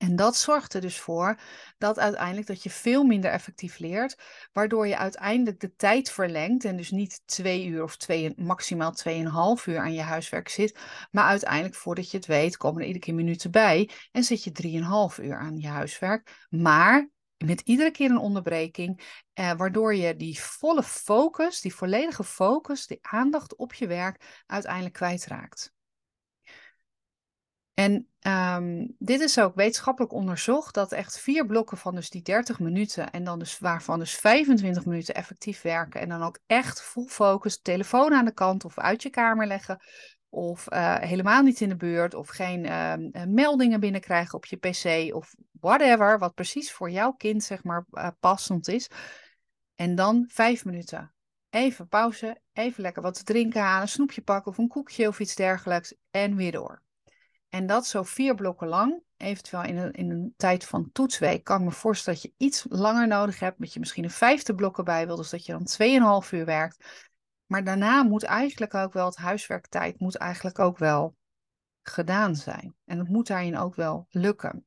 En 0.00 0.16
dat 0.16 0.36
zorgt 0.36 0.74
er 0.74 0.80
dus 0.80 0.98
voor 0.98 1.40
dat 1.78 1.98
uiteindelijk 1.98 2.46
dat 2.46 2.62
je 2.62 2.70
veel 2.70 3.04
minder 3.04 3.30
effectief 3.30 3.78
leert, 3.78 4.18
waardoor 4.52 4.86
je 4.86 4.96
uiteindelijk 4.96 5.60
de 5.60 5.74
tijd 5.76 6.10
verlengt 6.10 6.64
en 6.64 6.76
dus 6.76 6.90
niet 6.90 7.22
twee 7.24 7.66
uur 7.66 7.82
of 7.82 7.96
twee, 7.96 8.32
maximaal 8.36 8.92
tweeënhalf 8.92 9.66
uur 9.66 9.78
aan 9.78 9.92
je 9.92 10.00
huiswerk 10.00 10.48
zit, 10.48 10.78
maar 11.10 11.24
uiteindelijk 11.24 11.74
voordat 11.74 12.10
je 12.10 12.16
het 12.16 12.26
weet 12.26 12.56
komen 12.56 12.80
er 12.80 12.86
iedere 12.86 13.04
keer 13.04 13.14
minuten 13.14 13.50
bij 13.50 13.90
en 14.12 14.24
zit 14.24 14.44
je 14.44 14.52
drieënhalf 14.52 15.18
uur 15.18 15.38
aan 15.38 15.58
je 15.58 15.68
huiswerk, 15.68 16.46
maar 16.48 17.10
met 17.44 17.60
iedere 17.60 17.90
keer 17.90 18.10
een 18.10 18.18
onderbreking, 18.18 19.22
eh, 19.32 19.52
waardoor 19.52 19.94
je 19.94 20.16
die 20.16 20.40
volle 20.40 20.82
focus, 20.82 21.60
die 21.60 21.74
volledige 21.74 22.24
focus, 22.24 22.86
die 22.86 22.98
aandacht 23.00 23.56
op 23.56 23.74
je 23.74 23.86
werk 23.86 24.44
uiteindelijk 24.46 24.94
kwijtraakt. 24.94 25.72
En 27.80 28.08
ehm, 28.20 28.86
dit 28.98 29.20
is 29.20 29.38
ook 29.38 29.54
wetenschappelijk 29.54 30.12
onderzocht 30.12 30.74
dat 30.74 30.92
echt 30.92 31.18
vier 31.18 31.46
blokken 31.46 31.76
van 31.76 31.94
dus 31.94 32.10
die 32.10 32.22
30 32.22 32.58
minuten 32.58 33.10
en 33.10 33.24
dan 33.24 33.38
dus 33.38 33.58
waarvan 33.58 33.98
dus 33.98 34.14
25 34.14 34.84
minuten 34.84 35.14
effectief 35.14 35.62
werken 35.62 36.00
en 36.00 36.08
dan 36.08 36.22
ook 36.22 36.38
echt 36.46 36.82
full 36.82 37.06
focus, 37.06 37.60
telefoon 37.60 38.12
aan 38.12 38.24
de 38.24 38.34
kant 38.34 38.64
of 38.64 38.78
uit 38.78 39.02
je 39.02 39.10
kamer 39.10 39.46
leggen 39.46 39.78
of 40.28 40.72
uh, 40.72 40.98
helemaal 40.98 41.42
niet 41.42 41.60
in 41.60 41.68
de 41.68 41.76
buurt 41.76 42.14
of 42.14 42.28
geen 42.28 42.64
uh, 42.64 43.24
meldingen 43.26 43.80
binnenkrijgen 43.80 44.34
op 44.34 44.46
je 44.46 44.56
pc 44.56 45.14
of 45.14 45.34
whatever, 45.60 46.18
wat 46.18 46.34
precies 46.34 46.72
voor 46.72 46.90
jouw 46.90 47.12
kind 47.12 47.42
zeg 47.42 47.64
maar 47.64 47.86
uh, 47.92 48.08
passend 48.20 48.68
is. 48.68 48.90
En 49.74 49.94
dan 49.94 50.24
vijf 50.28 50.64
minuten. 50.64 51.14
Even 51.50 51.88
pauze, 51.88 52.40
even 52.52 52.82
lekker 52.82 53.02
wat 53.02 53.14
te 53.14 53.24
drinken 53.24 53.60
halen, 53.60 53.82
een 53.82 53.88
snoepje 53.88 54.22
pakken 54.22 54.52
of 54.52 54.58
een 54.58 54.68
koekje 54.68 55.08
of 55.08 55.20
iets 55.20 55.34
dergelijks 55.34 55.94
en 56.10 56.36
weer 56.36 56.52
door. 56.52 56.82
En 57.50 57.66
dat 57.66 57.86
zo 57.86 58.02
vier 58.02 58.34
blokken 58.34 58.68
lang, 58.68 59.02
eventueel 59.16 59.62
in 59.62 59.76
een, 59.76 59.92
in 59.92 60.10
een 60.10 60.34
tijd 60.36 60.64
van 60.64 60.92
toetsweek, 60.92 61.44
kan 61.44 61.64
me 61.64 61.70
voorstellen 61.70 62.20
dat 62.20 62.30
je 62.30 62.44
iets 62.46 62.66
langer 62.68 63.06
nodig 63.06 63.38
hebt, 63.38 63.60
dat 63.60 63.72
je 63.72 63.80
misschien 63.80 64.04
een 64.04 64.10
vijfde 64.10 64.54
blokken 64.54 64.84
bij 64.84 65.06
wil, 65.06 65.16
dus 65.16 65.30
dat 65.30 65.46
je 65.46 65.52
dan 65.52 66.22
2,5 66.24 66.30
uur 66.30 66.44
werkt. 66.44 67.08
Maar 67.46 67.64
daarna 67.64 68.02
moet 68.02 68.22
eigenlijk 68.22 68.74
ook 68.74 68.92
wel 68.92 69.06
het 69.06 69.16
huiswerktijd 69.16 70.00
moet 70.00 70.16
eigenlijk 70.16 70.58
ook 70.58 70.78
wel 70.78 71.16
gedaan 71.82 72.36
zijn. 72.36 72.74
En 72.84 72.98
het 72.98 73.08
moet 73.08 73.26
daarin 73.26 73.58
ook 73.58 73.74
wel 73.74 74.06
lukken. 74.10 74.66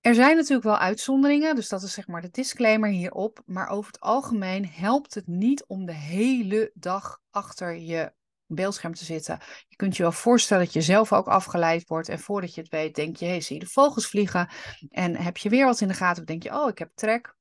Er 0.00 0.14
zijn 0.14 0.36
natuurlijk 0.36 0.64
wel 0.64 0.78
uitzonderingen, 0.78 1.54
dus 1.54 1.68
dat 1.68 1.82
is 1.82 1.92
zeg 1.92 2.06
maar 2.06 2.20
de 2.20 2.30
disclaimer 2.30 2.90
hierop. 2.90 3.42
Maar 3.46 3.68
over 3.68 3.92
het 3.92 4.00
algemeen 4.00 4.68
helpt 4.68 5.14
het 5.14 5.26
niet 5.26 5.64
om 5.66 5.86
de 5.86 5.94
hele 5.94 6.70
dag 6.74 7.20
achter 7.30 7.76
je 7.76 8.12
beeldscherm 8.46 8.94
te 8.94 9.04
zitten. 9.04 9.38
Je 9.68 9.76
kunt 9.76 9.96
je 9.96 10.02
wel 10.02 10.12
voorstellen 10.12 10.64
dat 10.64 10.72
je 10.72 10.82
zelf 10.82 11.12
ook 11.12 11.26
afgeleid 11.26 11.88
wordt. 11.88 12.08
En 12.08 12.18
voordat 12.18 12.54
je 12.54 12.60
het 12.60 12.70
weet, 12.70 12.94
denk 12.94 13.16
je, 13.16 13.26
hey, 13.26 13.40
zie 13.40 13.56
je 13.58 13.64
de 13.64 13.70
vogels 13.70 14.06
vliegen. 14.06 14.48
En 14.90 15.16
heb 15.16 15.36
je 15.36 15.48
weer 15.48 15.64
wat 15.64 15.80
in 15.80 15.88
de 15.88 15.94
gaten, 15.94 16.22
of 16.22 16.28
denk 16.28 16.42
je, 16.42 16.54
oh, 16.54 16.68
ik 16.68 16.78
heb 16.78 16.90
trek. 16.94 17.36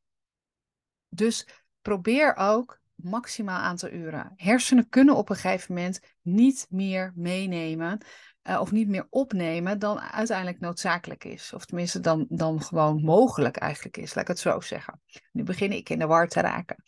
Dus 1.10 1.48
probeer 1.82 2.36
ook 2.36 2.82
maximaal 2.96 3.60
aantal 3.60 3.90
uren. 3.90 4.34
Hersenen 4.36 4.90
kunnen 4.90 5.16
op 5.16 5.30
een 5.30 5.36
gegeven 5.36 5.74
moment 5.74 6.00
niet 6.22 6.66
meer 6.70 7.12
meenemen. 7.16 8.06
Uh, 8.50 8.60
of 8.60 8.72
niet 8.72 8.88
meer 8.88 9.08
opnemen 9.10 9.80
dan 9.80 10.00
uiteindelijk 10.00 10.60
noodzakelijk 10.60 11.24
is. 11.24 11.54
Of 11.54 11.66
tenminste 11.66 12.00
dan, 12.00 12.26
dan 12.30 12.62
gewoon 12.62 13.04
mogelijk 13.04 13.58
eigenlijk 13.58 13.98
is, 13.98 14.14
laat 14.14 14.24
ik 14.24 14.30
het 14.30 14.40
zo 14.40 14.60
zeggen. 14.60 15.02
Nu 15.32 15.44
begin 15.44 15.72
ik 15.72 15.90
in 15.90 16.00
de 16.00 16.06
war 16.06 16.28
te 16.28 16.42
raken. 16.42 16.84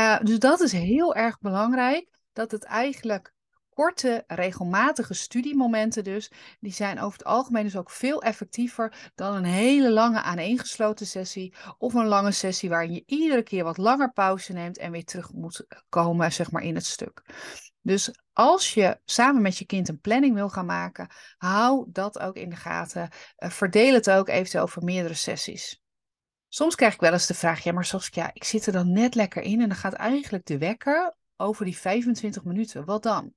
Uh, 0.00 0.20
dus 0.20 0.38
dat 0.38 0.60
is 0.60 0.72
heel 0.72 1.14
erg 1.14 1.38
belangrijk, 1.38 2.18
dat 2.32 2.50
het 2.50 2.64
eigenlijk 2.64 3.34
korte, 3.76 4.24
regelmatige 4.26 5.14
studiemomenten 5.14 6.04
dus, 6.04 6.30
die 6.60 6.72
zijn 6.72 7.00
over 7.00 7.18
het 7.18 7.26
algemeen 7.26 7.62
dus 7.62 7.76
ook 7.76 7.90
veel 7.90 8.22
effectiever 8.22 9.10
dan 9.14 9.34
een 9.34 9.44
hele 9.44 9.90
lange 9.90 10.22
aaneengesloten 10.22 11.06
sessie 11.06 11.54
of 11.78 11.94
een 11.94 12.06
lange 12.06 12.32
sessie 12.32 12.68
waarin 12.68 12.92
je 12.92 13.02
iedere 13.06 13.42
keer 13.42 13.64
wat 13.64 13.76
langer 13.76 14.12
pauze 14.12 14.52
neemt 14.52 14.78
en 14.78 14.90
weer 14.90 15.04
terug 15.04 15.32
moet 15.32 15.66
komen, 15.88 16.32
zeg 16.32 16.50
maar, 16.50 16.62
in 16.62 16.74
het 16.74 16.86
stuk. 16.86 17.22
Dus 17.80 18.10
als 18.32 18.74
je 18.74 19.00
samen 19.04 19.42
met 19.42 19.58
je 19.58 19.66
kind 19.66 19.88
een 19.88 20.00
planning 20.00 20.34
wil 20.34 20.48
gaan 20.48 20.66
maken, 20.66 21.08
hou 21.36 21.86
dat 21.88 22.18
ook 22.18 22.36
in 22.36 22.50
de 22.50 22.56
gaten. 22.56 23.08
Uh, 23.38 23.50
verdeel 23.50 23.94
het 23.94 24.10
ook 24.10 24.28
eventueel 24.28 24.62
over 24.62 24.84
meerdere 24.84 25.14
sessies. 25.14 25.80
Soms 26.48 26.74
krijg 26.74 26.94
ik 26.94 27.00
wel 27.00 27.12
eens 27.12 27.26
de 27.26 27.34
vraag, 27.34 27.62
ja, 27.62 27.72
maar 27.72 27.84
Saskia, 27.84 28.30
ik 28.32 28.44
zit 28.44 28.66
er 28.66 28.72
dan 28.72 28.92
net 28.92 29.14
lekker 29.14 29.42
in 29.42 29.60
en 29.60 29.68
dan 29.68 29.76
gaat 29.76 29.92
eigenlijk 29.92 30.46
de 30.46 30.58
wekker 30.58 31.16
over 31.36 31.64
die 31.64 31.76
25 31.76 32.44
minuten. 32.44 32.84
Wat 32.84 33.02
dan? 33.02 33.32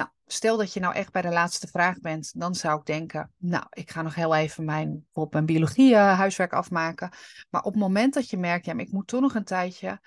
Nou, 0.00 0.12
stel 0.26 0.56
dat 0.56 0.72
je 0.72 0.80
nou 0.80 0.94
echt 0.94 1.12
bij 1.12 1.22
de 1.22 1.28
laatste 1.28 1.66
vraag 1.66 2.00
bent, 2.00 2.40
dan 2.40 2.54
zou 2.54 2.78
ik 2.78 2.86
denken, 2.86 3.32
nou, 3.36 3.64
ik 3.70 3.90
ga 3.90 4.02
nog 4.02 4.14
heel 4.14 4.34
even 4.34 4.64
mijn, 4.64 5.06
mijn 5.30 5.46
biologie 5.46 5.92
uh, 5.92 6.18
huiswerk 6.18 6.52
afmaken. 6.52 7.10
Maar 7.50 7.62
op 7.62 7.72
het 7.72 7.82
moment 7.82 8.14
dat 8.14 8.30
je 8.30 8.36
merkt, 8.36 8.64
ja, 8.64 8.76
ik 8.76 8.92
moet 8.92 9.06
toch 9.06 9.20
nog 9.20 9.34
een 9.34 9.44
tijdje, 9.44 10.00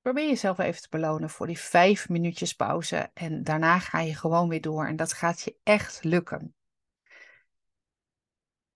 probeer 0.00 0.28
jezelf 0.28 0.58
even 0.58 0.82
te 0.82 0.88
belonen 0.90 1.30
voor 1.30 1.46
die 1.46 1.58
vijf 1.58 2.08
minuutjes 2.08 2.52
pauze. 2.52 3.10
En 3.14 3.42
daarna 3.42 3.78
ga 3.78 4.00
je 4.00 4.14
gewoon 4.14 4.48
weer 4.48 4.60
door 4.60 4.86
en 4.86 4.96
dat 4.96 5.12
gaat 5.12 5.40
je 5.40 5.56
echt 5.62 6.04
lukken. 6.04 6.54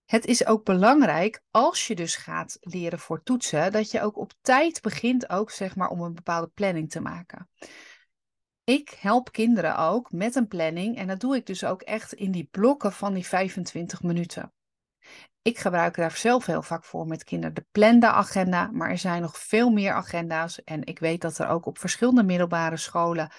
Het 0.05 0.27
is 0.27 0.47
ook 0.47 0.65
belangrijk 0.65 1.43
als 1.51 1.87
je 1.87 1.95
dus 1.95 2.17
gaat 2.17 2.57
leren 2.61 2.99
voor 2.99 3.23
toetsen, 3.23 3.73
dat 3.73 3.91
je 3.91 4.03
ook 4.03 4.17
op 4.17 4.33
tijd 4.41 4.83
begint 4.83 5.29
ook 5.29 5.51
zeg 5.51 5.77
maar 5.77 5.89
om 5.89 6.01
een 6.01 6.15
bepaalde 6.15 6.51
planning 6.55 6.91
te 6.91 7.01
maken. 7.01 7.49
Ik 8.71 8.97
help 9.01 9.33
kinderen 9.33 9.79
ook 9.79 10.13
met 10.13 10.35
een 10.35 10.49
planning 10.49 10.97
en 10.97 11.07
dat 11.07 11.21
doe 11.21 11.37
ik 11.37 11.47
dus 11.47 11.65
ook 11.65 11.83
echt 11.83 12.13
in 12.13 12.31
die 12.31 12.49
blokken 12.51 12.93
van 12.93 13.15
die 13.15 13.27
25 13.27 14.03
minuten. 14.03 14.53
Ik 15.43 15.59
gebruik 15.59 15.97
daar 15.97 16.17
zelf 16.17 16.47
heel 16.47 16.63
vaak 16.63 16.85
voor 16.85 17.07
met 17.07 17.25
kinderen 17.25 17.55
de 17.55 17.67
plande 17.71 18.07
agenda, 18.07 18.71
maar 18.73 18.91
er 18.91 18.99
zijn 18.99 19.23
nog 19.23 19.39
veel 19.39 19.71
meer 19.71 19.93
agenda's 19.93 20.63
en 20.65 20.85
ik 20.85 20.99
weet 20.99 21.21
dat 21.21 21.39
er 21.39 21.49
ook 21.49 21.67
op 21.67 21.79
verschillende 21.79 22.23
middelbare 22.23 22.77
scholen 22.77 23.33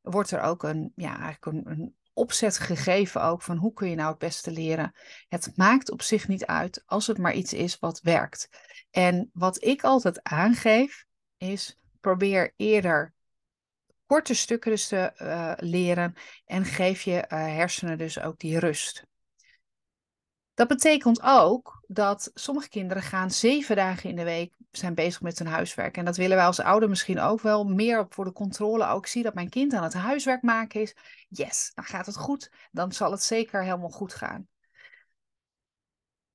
wordt 0.00 0.30
er 0.30 0.40
ook 0.40 0.62
een, 0.62 0.92
ja, 0.94 1.20
eigenlijk 1.20 1.46
een, 1.46 1.70
een 1.70 1.96
opzet 2.12 2.58
gegeven 2.58 3.22
ook 3.22 3.42
van 3.42 3.56
hoe 3.56 3.72
kun 3.72 3.90
je 3.90 3.96
nou 3.96 4.08
het 4.08 4.18
beste 4.18 4.50
leren. 4.50 4.92
Het 5.28 5.52
maakt 5.56 5.90
op 5.90 6.02
zich 6.02 6.28
niet 6.28 6.46
uit 6.46 6.82
als 6.86 7.06
het 7.06 7.18
maar 7.18 7.34
iets 7.34 7.52
is 7.52 7.78
wat 7.78 8.00
werkt. 8.00 8.48
En 8.90 9.30
wat 9.32 9.64
ik 9.64 9.82
altijd 9.82 10.22
aangeef 10.22 11.04
is 11.36 11.78
probeer 12.00 12.52
eerder 12.56 13.16
korte 14.08 14.34
stukken 14.34 14.70
dus 14.70 14.88
te 14.88 15.12
uh, 15.22 15.52
leren 15.56 16.14
en 16.44 16.64
geef 16.64 17.02
je 17.02 17.16
uh, 17.16 17.28
hersenen 17.28 17.98
dus 17.98 18.20
ook 18.20 18.38
die 18.38 18.58
rust. 18.58 19.06
Dat 20.54 20.68
betekent 20.68 21.20
ook 21.22 21.84
dat 21.86 22.30
sommige 22.34 22.68
kinderen 22.68 23.02
gaan 23.02 23.30
zeven 23.30 23.76
dagen 23.76 24.10
in 24.10 24.16
de 24.16 24.24
week 24.24 24.54
zijn 24.70 24.94
bezig 24.94 25.20
met 25.20 25.38
hun 25.38 25.48
huiswerk. 25.48 25.96
En 25.96 26.04
dat 26.04 26.16
willen 26.16 26.36
wij 26.36 26.46
als 26.46 26.60
ouder 26.60 26.88
misschien 26.88 27.18
ook 27.20 27.40
wel 27.40 27.64
meer 27.64 28.06
voor 28.08 28.24
de 28.24 28.32
controle. 28.32 28.86
Ook 28.86 29.06
zie 29.06 29.22
dat 29.22 29.34
mijn 29.34 29.48
kind 29.48 29.74
aan 29.74 29.82
het 29.82 29.94
huiswerk 29.94 30.42
maken 30.42 30.80
is. 30.80 30.96
Yes, 31.28 31.70
dan 31.74 31.84
gaat 31.84 32.06
het 32.06 32.16
goed. 32.16 32.50
Dan 32.70 32.92
zal 32.92 33.10
het 33.10 33.22
zeker 33.22 33.62
helemaal 33.62 33.88
goed 33.88 34.14
gaan. 34.14 34.48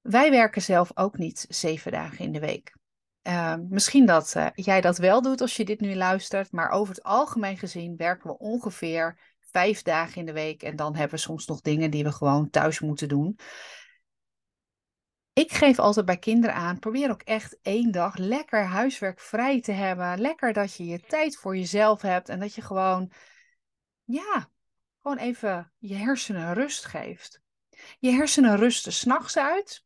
Wij 0.02 0.32
werken 0.32 0.62
zelf 0.62 0.92
ook 0.98 1.18
niet 1.18 1.46
zeven 1.50 1.92
dagen 1.92 2.26
in 2.26 2.32
de 2.32 2.40
week. 2.40 2.76
Uh, 3.24 3.56
misschien 3.70 4.06
dat 4.06 4.34
uh, 4.38 4.48
jij 4.56 4.82
dat 4.82 4.98
wel 4.98 5.22
doet 5.22 5.42
als 5.42 5.56
je 5.56 5.66
dit 5.66 5.80
nu 5.80 5.96
luistert, 5.96 6.52
maar 6.52 6.70
over 6.70 6.94
het 6.96 7.04
algemeen 7.04 7.58
gezien 7.58 7.98
werken 7.98 8.30
we 8.30 8.38
ongeveer 8.38 9.20
vijf 9.40 9.82
dagen 9.82 10.16
in 10.16 10.26
de 10.26 10.34
week 10.34 10.64
en 10.64 10.76
dan 10.76 10.96
hebben 10.96 11.16
we 11.16 11.22
soms 11.22 11.46
nog 11.46 11.62
dingen 11.62 11.92
die 11.92 12.04
we 12.04 12.12
gewoon 12.12 12.50
thuis 12.50 12.80
moeten 12.80 13.08
doen. 13.08 13.40
Ik 15.34 15.52
geef 15.52 15.80
altijd 15.80 16.06
bij 16.06 16.18
kinderen 16.18 16.56
aan, 16.56 16.80
probeer 16.80 17.12
ook 17.12 17.22
echt 17.22 17.60
één 17.62 17.92
dag 17.92 18.18
lekker 18.18 18.66
huiswerk 18.66 19.20
vrij 19.20 19.62
te 19.62 19.72
hebben. 19.72 20.20
Lekker 20.20 20.54
dat 20.54 20.76
je 20.76 20.86
je 20.86 21.00
tijd 21.00 21.38
voor 21.38 21.58
jezelf 21.58 22.02
hebt 22.02 22.30
en 22.30 22.40
dat 22.40 22.56
je 22.56 22.62
gewoon, 22.62 23.12
ja, 24.04 24.50
gewoon 25.02 25.18
even 25.18 25.72
je 25.78 25.96
hersenen 25.96 26.54
rust 26.54 26.86
geeft. 26.86 27.42
Je 28.00 28.12
hersenen 28.12 28.58
rusten 28.58 28.94
s'nachts 28.94 29.38
uit 29.38 29.86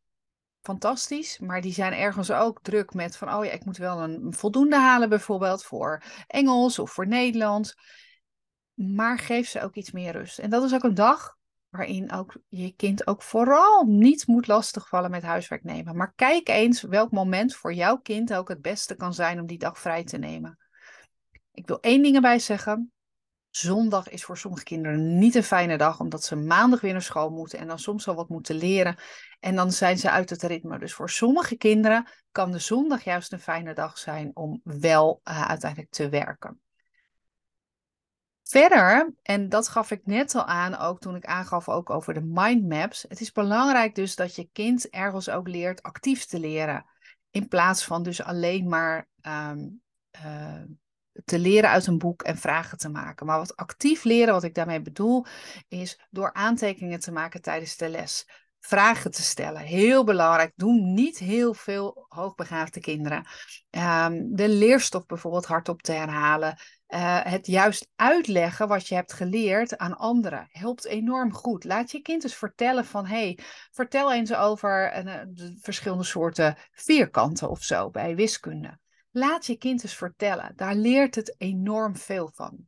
fantastisch, 0.68 1.38
maar 1.38 1.60
die 1.60 1.72
zijn 1.72 1.92
ergens 1.92 2.30
ook 2.30 2.62
druk 2.62 2.94
met 2.94 3.16
van, 3.16 3.34
oh 3.34 3.44
ja, 3.44 3.50
ik 3.50 3.64
moet 3.64 3.76
wel 3.76 4.00
een 4.00 4.34
voldoende 4.34 4.76
halen 4.76 5.08
bijvoorbeeld 5.08 5.62
voor 5.62 6.02
Engels 6.26 6.78
of 6.78 6.90
voor 6.90 7.06
Nederlands. 7.06 7.76
Maar 8.74 9.18
geef 9.18 9.48
ze 9.48 9.62
ook 9.62 9.74
iets 9.74 9.90
meer 9.90 10.12
rust. 10.12 10.38
En 10.38 10.50
dat 10.50 10.62
is 10.62 10.74
ook 10.74 10.82
een 10.82 10.94
dag 10.94 11.36
waarin 11.68 12.12
ook 12.12 12.36
je 12.48 12.72
kind 12.76 13.06
ook 13.06 13.22
vooral 13.22 13.84
niet 13.84 14.26
moet 14.26 14.46
lastigvallen 14.46 15.10
met 15.10 15.22
huiswerk 15.22 15.64
nemen. 15.64 15.96
Maar 15.96 16.12
kijk 16.14 16.48
eens 16.48 16.82
welk 16.82 17.10
moment 17.10 17.54
voor 17.54 17.74
jouw 17.74 17.96
kind 17.96 18.34
ook 18.34 18.48
het 18.48 18.62
beste 18.62 18.94
kan 18.94 19.14
zijn 19.14 19.40
om 19.40 19.46
die 19.46 19.58
dag 19.58 19.78
vrij 19.78 20.04
te 20.04 20.18
nemen. 20.18 20.58
Ik 21.52 21.66
wil 21.66 21.80
één 21.80 22.02
ding 22.02 22.14
erbij 22.14 22.38
zeggen. 22.38 22.92
Zondag 23.50 24.08
is 24.08 24.24
voor 24.24 24.38
sommige 24.38 24.64
kinderen 24.64 25.18
niet 25.18 25.34
een 25.34 25.42
fijne 25.42 25.78
dag, 25.78 26.00
omdat 26.00 26.24
ze 26.24 26.36
maandag 26.36 26.80
weer 26.80 26.92
naar 26.92 27.02
school 27.02 27.30
moeten 27.30 27.58
en 27.58 27.66
dan 27.66 27.78
soms 27.78 28.08
al 28.08 28.14
wat 28.14 28.28
moeten 28.28 28.54
leren. 28.54 28.96
En 29.40 29.56
dan 29.56 29.72
zijn 29.72 29.98
ze 29.98 30.10
uit 30.10 30.30
het 30.30 30.42
ritme. 30.42 30.78
Dus 30.78 30.94
voor 30.94 31.10
sommige 31.10 31.56
kinderen 31.56 32.08
kan 32.32 32.50
de 32.50 32.58
zondag 32.58 33.04
juist 33.04 33.32
een 33.32 33.40
fijne 33.40 33.74
dag 33.74 33.98
zijn 33.98 34.30
om 34.36 34.60
wel 34.64 35.20
uh, 35.24 35.48
uiteindelijk 35.48 35.90
te 35.90 36.08
werken. 36.08 36.60
Verder, 38.42 39.12
en 39.22 39.48
dat 39.48 39.68
gaf 39.68 39.90
ik 39.90 40.06
net 40.06 40.34
al 40.34 40.44
aan, 40.44 40.76
ook 40.76 41.00
toen 41.00 41.16
ik 41.16 41.24
aangaf 41.24 41.68
ook 41.68 41.90
over 41.90 42.14
de 42.14 42.22
mindmaps. 42.24 43.04
Het 43.08 43.20
is 43.20 43.32
belangrijk 43.32 43.94
dus 43.94 44.16
dat 44.16 44.34
je 44.34 44.48
kind 44.52 44.88
ergens 44.88 45.28
ook 45.30 45.48
leert 45.48 45.82
actief 45.82 46.24
te 46.24 46.40
leren. 46.40 46.86
In 47.30 47.48
plaats 47.48 47.84
van 47.84 48.02
dus 48.02 48.22
alleen 48.22 48.68
maar 48.68 49.08
um, 49.22 49.82
uh, 50.24 50.62
te 51.24 51.38
leren 51.38 51.70
uit 51.70 51.86
een 51.86 51.98
boek 51.98 52.22
en 52.22 52.36
vragen 52.36 52.78
te 52.78 52.88
maken. 52.88 53.26
Maar 53.26 53.38
wat 53.38 53.56
actief 53.56 54.04
leren, 54.04 54.34
wat 54.34 54.44
ik 54.44 54.54
daarmee 54.54 54.82
bedoel, 54.82 55.26
is 55.68 56.00
door 56.10 56.32
aantekeningen 56.32 57.00
te 57.00 57.12
maken 57.12 57.42
tijdens 57.42 57.76
de 57.76 57.88
les. 57.88 58.28
Vragen 58.60 59.10
te 59.10 59.22
stellen, 59.22 59.60
heel 59.60 60.04
belangrijk. 60.04 60.52
Doen 60.56 60.94
niet 60.94 61.18
heel 61.18 61.54
veel 61.54 62.06
hoogbegaafde 62.08 62.80
kinderen. 62.80 63.26
Um, 63.70 64.34
de 64.36 64.48
leerstof 64.48 65.06
bijvoorbeeld 65.06 65.46
hardop 65.46 65.82
te 65.82 65.92
herhalen. 65.92 66.58
Uh, 66.88 67.20
het 67.22 67.46
juist 67.46 67.88
uitleggen 67.96 68.68
wat 68.68 68.88
je 68.88 68.94
hebt 68.94 69.12
geleerd 69.12 69.76
aan 69.76 69.96
anderen 69.96 70.48
helpt 70.50 70.84
enorm 70.84 71.32
goed. 71.32 71.64
Laat 71.64 71.90
je 71.90 72.02
kind 72.02 72.24
eens 72.24 72.34
vertellen 72.34 72.84
van, 72.84 73.06
hey, 73.06 73.38
vertel 73.70 74.12
eens 74.12 74.34
over 74.34 75.04
uh, 75.06 75.14
de 75.28 75.58
verschillende 75.60 76.04
soorten 76.04 76.56
vierkanten 76.72 77.50
of 77.50 77.62
zo 77.62 77.90
bij 77.90 78.14
wiskunde. 78.14 78.78
Laat 79.18 79.46
je 79.46 79.56
kind 79.56 79.82
eens 79.82 79.96
vertellen. 79.96 80.52
Daar 80.56 80.74
leert 80.74 81.14
het 81.14 81.34
enorm 81.38 81.96
veel 81.96 82.30
van. 82.34 82.66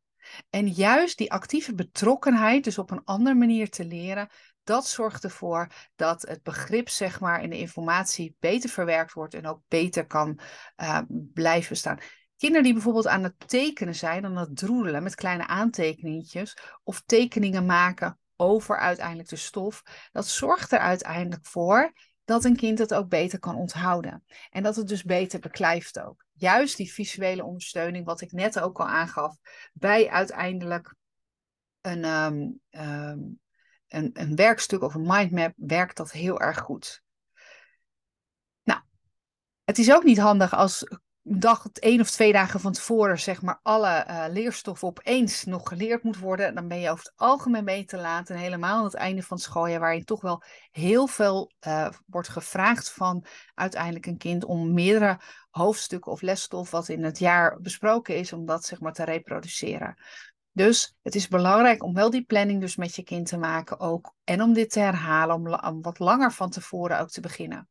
En 0.50 0.68
juist 0.68 1.18
die 1.18 1.32
actieve 1.32 1.74
betrokkenheid, 1.74 2.64
dus 2.64 2.78
op 2.78 2.90
een 2.90 3.04
andere 3.04 3.34
manier 3.34 3.70
te 3.70 3.84
leren, 3.84 4.28
dat 4.64 4.86
zorgt 4.86 5.24
ervoor 5.24 5.66
dat 5.96 6.22
het 6.22 6.42
begrip, 6.42 6.88
zeg 6.88 7.20
maar, 7.20 7.42
in 7.42 7.50
de 7.50 7.58
informatie 7.58 8.36
beter 8.40 8.70
verwerkt 8.70 9.12
wordt 9.12 9.34
en 9.34 9.46
ook 9.46 9.60
beter 9.68 10.06
kan 10.06 10.40
uh, 10.76 11.00
blijven 11.08 11.76
staan. 11.76 11.98
Kinderen 12.36 12.64
die 12.64 12.72
bijvoorbeeld 12.72 13.06
aan 13.06 13.22
het 13.22 13.48
tekenen 13.48 13.94
zijn, 13.94 14.24
aan 14.24 14.36
het 14.36 14.56
droedelen 14.56 15.02
met 15.02 15.14
kleine 15.14 15.46
aantekeningetjes 15.46 16.56
of 16.82 17.02
tekeningen 17.06 17.66
maken 17.66 18.18
over 18.36 18.78
uiteindelijk 18.78 19.28
de 19.28 19.36
stof, 19.36 19.82
dat 20.12 20.26
zorgt 20.26 20.72
er 20.72 20.78
uiteindelijk 20.78 21.46
voor 21.46 21.92
dat 22.30 22.44
een 22.44 22.56
kind 22.56 22.78
het 22.78 22.94
ook 22.94 23.08
beter 23.08 23.38
kan 23.38 23.56
onthouden. 23.56 24.24
En 24.50 24.62
dat 24.62 24.76
het 24.76 24.88
dus 24.88 25.02
beter 25.02 25.40
beklijft 25.40 26.00
ook. 26.00 26.24
Juist 26.32 26.76
die 26.76 26.92
visuele 26.92 27.44
ondersteuning, 27.44 28.04
wat 28.04 28.20
ik 28.20 28.32
net 28.32 28.60
ook 28.60 28.80
al 28.80 28.88
aangaf, 28.88 29.36
bij 29.72 30.10
uiteindelijk 30.10 30.94
een, 31.80 32.04
um, 32.04 32.60
um, 32.70 33.40
een, 33.88 34.10
een 34.12 34.36
werkstuk 34.36 34.82
of 34.82 34.94
een 34.94 35.06
mindmap, 35.06 35.52
werkt 35.56 35.96
dat 35.96 36.12
heel 36.12 36.40
erg 36.40 36.58
goed. 36.58 37.02
Nou, 38.62 38.80
het 39.64 39.78
is 39.78 39.92
ook 39.92 40.04
niet 40.04 40.18
handig 40.18 40.54
als 40.54 40.86
dag, 41.38 41.66
één 41.72 42.00
of 42.00 42.10
twee 42.10 42.32
dagen 42.32 42.60
van 42.60 42.72
tevoren, 42.72 43.18
zeg 43.18 43.42
maar, 43.42 43.60
alle 43.62 44.06
uh, 44.08 44.24
leerstoffen 44.28 44.88
opeens 44.88 45.44
nog 45.44 45.68
geleerd 45.68 46.02
moet 46.02 46.18
worden, 46.18 46.54
dan 46.54 46.68
ben 46.68 46.80
je 46.80 46.90
over 46.90 47.04
het 47.04 47.12
algemeen 47.16 47.64
mee 47.64 47.84
te 47.84 47.96
laat. 47.96 48.30
En 48.30 48.36
helemaal 48.36 48.78
aan 48.78 48.84
het 48.84 48.94
einde 48.94 49.22
van 49.22 49.36
het 49.36 49.46
schooljaar, 49.46 49.80
waarin 49.80 50.04
toch 50.04 50.20
wel 50.20 50.42
heel 50.70 51.06
veel 51.06 51.52
uh, 51.66 51.88
wordt 52.06 52.28
gevraagd 52.28 52.90
van 52.92 53.24
uiteindelijk 53.54 54.06
een 54.06 54.18
kind 54.18 54.44
om 54.44 54.72
meerdere 54.72 55.20
hoofdstukken 55.50 56.12
of 56.12 56.20
lesstof 56.20 56.70
wat 56.70 56.88
in 56.88 57.04
het 57.04 57.18
jaar 57.18 57.60
besproken 57.60 58.16
is, 58.16 58.32
om 58.32 58.46
dat 58.46 58.64
zeg 58.64 58.80
maar 58.80 58.92
te 58.92 59.04
reproduceren. 59.04 60.02
Dus 60.52 60.96
het 61.02 61.14
is 61.14 61.28
belangrijk 61.28 61.82
om 61.82 61.94
wel 61.94 62.10
die 62.10 62.24
planning 62.24 62.60
dus 62.60 62.76
met 62.76 62.94
je 62.94 63.02
kind 63.02 63.26
te 63.26 63.38
maken 63.38 63.80
ook. 63.80 64.14
En 64.24 64.42
om 64.42 64.52
dit 64.52 64.70
te 64.70 64.80
herhalen, 64.80 65.60
om 65.62 65.82
wat 65.82 65.98
langer 65.98 66.32
van 66.32 66.50
tevoren 66.50 67.00
ook 67.00 67.10
te 67.10 67.20
beginnen. 67.20 67.68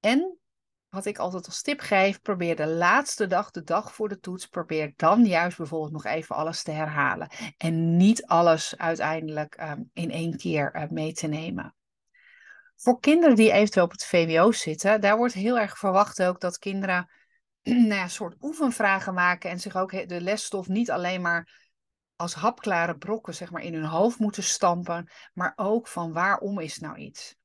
En 0.00 0.38
wat 0.96 1.04
ik 1.06 1.18
altijd 1.18 1.46
als 1.46 1.62
tip 1.62 1.80
geef, 1.80 2.20
probeer 2.22 2.56
de 2.56 2.66
laatste 2.66 3.26
dag, 3.26 3.50
de 3.50 3.62
dag 3.62 3.94
voor 3.94 4.08
de 4.08 4.18
toets, 4.18 4.46
probeer 4.46 4.92
dan 4.96 5.24
juist 5.24 5.56
bijvoorbeeld 5.56 5.92
nog 5.92 6.04
even 6.04 6.36
alles 6.36 6.62
te 6.62 6.70
herhalen. 6.70 7.28
En 7.56 7.96
niet 7.96 8.26
alles 8.26 8.76
uiteindelijk 8.76 9.60
um, 9.60 9.90
in 9.92 10.10
één 10.10 10.36
keer 10.36 10.76
uh, 10.76 10.88
mee 10.88 11.12
te 11.12 11.26
nemen. 11.26 11.74
Voor 12.76 13.00
kinderen 13.00 13.36
die 13.36 13.52
eventueel 13.52 13.84
op 13.84 13.90
het 13.90 14.04
VWO 14.04 14.52
zitten, 14.52 15.00
daar 15.00 15.16
wordt 15.16 15.34
heel 15.34 15.58
erg 15.58 15.78
verwacht 15.78 16.22
ook 16.22 16.40
dat 16.40 16.58
kinderen 16.58 17.10
nou 17.62 17.86
ja, 17.86 18.02
een 18.02 18.10
soort 18.10 18.36
oefenvragen 18.40 19.14
maken 19.14 19.50
en 19.50 19.60
zich 19.60 19.76
ook 19.76 20.08
de 20.08 20.20
lesstof 20.20 20.68
niet 20.68 20.90
alleen 20.90 21.20
maar 21.20 21.68
als 22.16 22.34
hapklare 22.34 22.96
brokken 22.96 23.34
zeg 23.34 23.50
maar, 23.50 23.62
in 23.62 23.74
hun 23.74 23.84
hoofd 23.84 24.18
moeten 24.18 24.42
stampen, 24.42 25.10
maar 25.32 25.52
ook 25.56 25.88
van 25.88 26.12
waarom 26.12 26.58
is 26.58 26.78
nou 26.78 26.96
iets. 26.96 27.35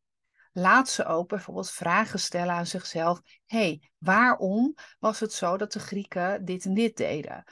Laat 0.52 0.90
ze 0.90 1.06
ook 1.06 1.30
bijvoorbeeld 1.30 1.72
vragen 1.72 2.20
stellen 2.20 2.54
aan 2.54 2.66
zichzelf. 2.66 3.22
hey, 3.46 3.92
waarom 3.98 4.76
was 5.00 5.20
het 5.20 5.34
zo 5.34 5.58
dat 5.58 5.72
de 5.72 5.80
Grieken 5.80 6.46
dit 6.46 6.66
en 6.66 6.74
dit 6.74 6.98
deden? 6.98 7.44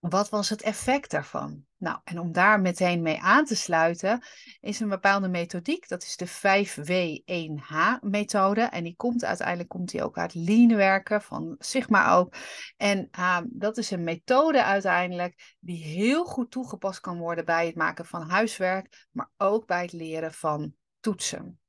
Wat 0.00 0.28
was 0.28 0.48
het 0.48 0.62
effect 0.62 1.10
daarvan? 1.10 1.64
Nou, 1.76 1.98
en 2.04 2.18
om 2.18 2.32
daar 2.32 2.60
meteen 2.60 3.02
mee 3.02 3.20
aan 3.20 3.44
te 3.44 3.56
sluiten, 3.56 4.24
is 4.60 4.80
een 4.80 4.88
bepaalde 4.88 5.28
methodiek. 5.28 5.88
Dat 5.88 6.02
is 6.02 6.16
de 6.16 6.28
5W1H-methode. 6.28 8.60
En 8.60 8.84
die 8.84 8.96
komt 8.96 9.24
uiteindelijk 9.24 9.68
komt 9.68 9.90
die 9.90 10.02
ook 10.02 10.18
uit 10.18 10.34
lean 10.34 10.76
werken, 10.76 11.22
van 11.22 11.54
Sigma 11.58 12.14
ook. 12.14 12.34
En 12.76 13.08
uh, 13.18 13.38
dat 13.46 13.78
is 13.78 13.90
een 13.90 14.04
methode 14.04 14.64
uiteindelijk 14.64 15.56
die 15.58 15.84
heel 15.84 16.24
goed 16.24 16.50
toegepast 16.50 17.00
kan 17.00 17.18
worden 17.18 17.44
bij 17.44 17.66
het 17.66 17.76
maken 17.76 18.06
van 18.06 18.30
huiswerk, 18.30 19.06
maar 19.10 19.30
ook 19.36 19.66
bij 19.66 19.82
het 19.82 19.92
leren 19.92 20.32
van 20.32 20.74
toetsen. 21.00 21.60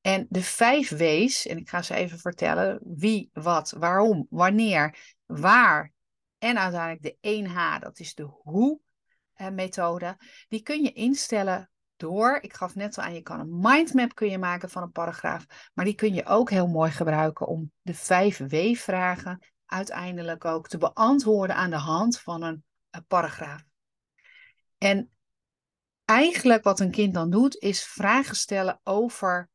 En 0.00 0.26
de 0.28 0.42
vijf 0.42 0.90
W's, 0.90 1.46
en 1.46 1.56
ik 1.56 1.68
ga 1.68 1.82
ze 1.82 1.94
even 1.94 2.18
vertellen, 2.18 2.80
wie, 2.84 3.30
wat, 3.32 3.74
waarom, 3.78 4.26
wanneer, 4.30 5.14
waar 5.26 5.92
en 6.38 6.58
uiteindelijk 6.58 7.02
de 7.20 7.46
1H, 7.46 7.80
dat 7.80 7.98
is 7.98 8.14
de 8.14 8.22
hoe-methode, 8.22 10.16
die 10.48 10.62
kun 10.62 10.82
je 10.82 10.92
instellen 10.92 11.70
door, 11.96 12.38
ik 12.40 12.54
gaf 12.54 12.74
net 12.74 12.98
al 12.98 13.04
aan, 13.04 13.14
je 13.14 13.22
kan 13.22 13.40
een 13.40 13.58
mindmap 13.58 14.14
kun 14.14 14.30
je 14.30 14.38
maken 14.38 14.70
van 14.70 14.82
een 14.82 14.92
paragraaf, 14.92 15.70
maar 15.74 15.84
die 15.84 15.94
kun 15.94 16.14
je 16.14 16.26
ook 16.26 16.50
heel 16.50 16.66
mooi 16.66 16.90
gebruiken 16.90 17.46
om 17.46 17.72
de 17.82 17.94
vijf 17.94 18.38
W-vragen 18.38 19.46
uiteindelijk 19.66 20.44
ook 20.44 20.68
te 20.68 20.78
beantwoorden 20.78 21.56
aan 21.56 21.70
de 21.70 21.76
hand 21.76 22.20
van 22.20 22.42
een, 22.42 22.64
een 22.90 23.06
paragraaf. 23.06 23.62
En 24.78 25.10
eigenlijk 26.04 26.64
wat 26.64 26.80
een 26.80 26.90
kind 26.90 27.14
dan 27.14 27.30
doet, 27.30 27.56
is 27.56 27.84
vragen 27.84 28.36
stellen 28.36 28.80
over 28.82 29.48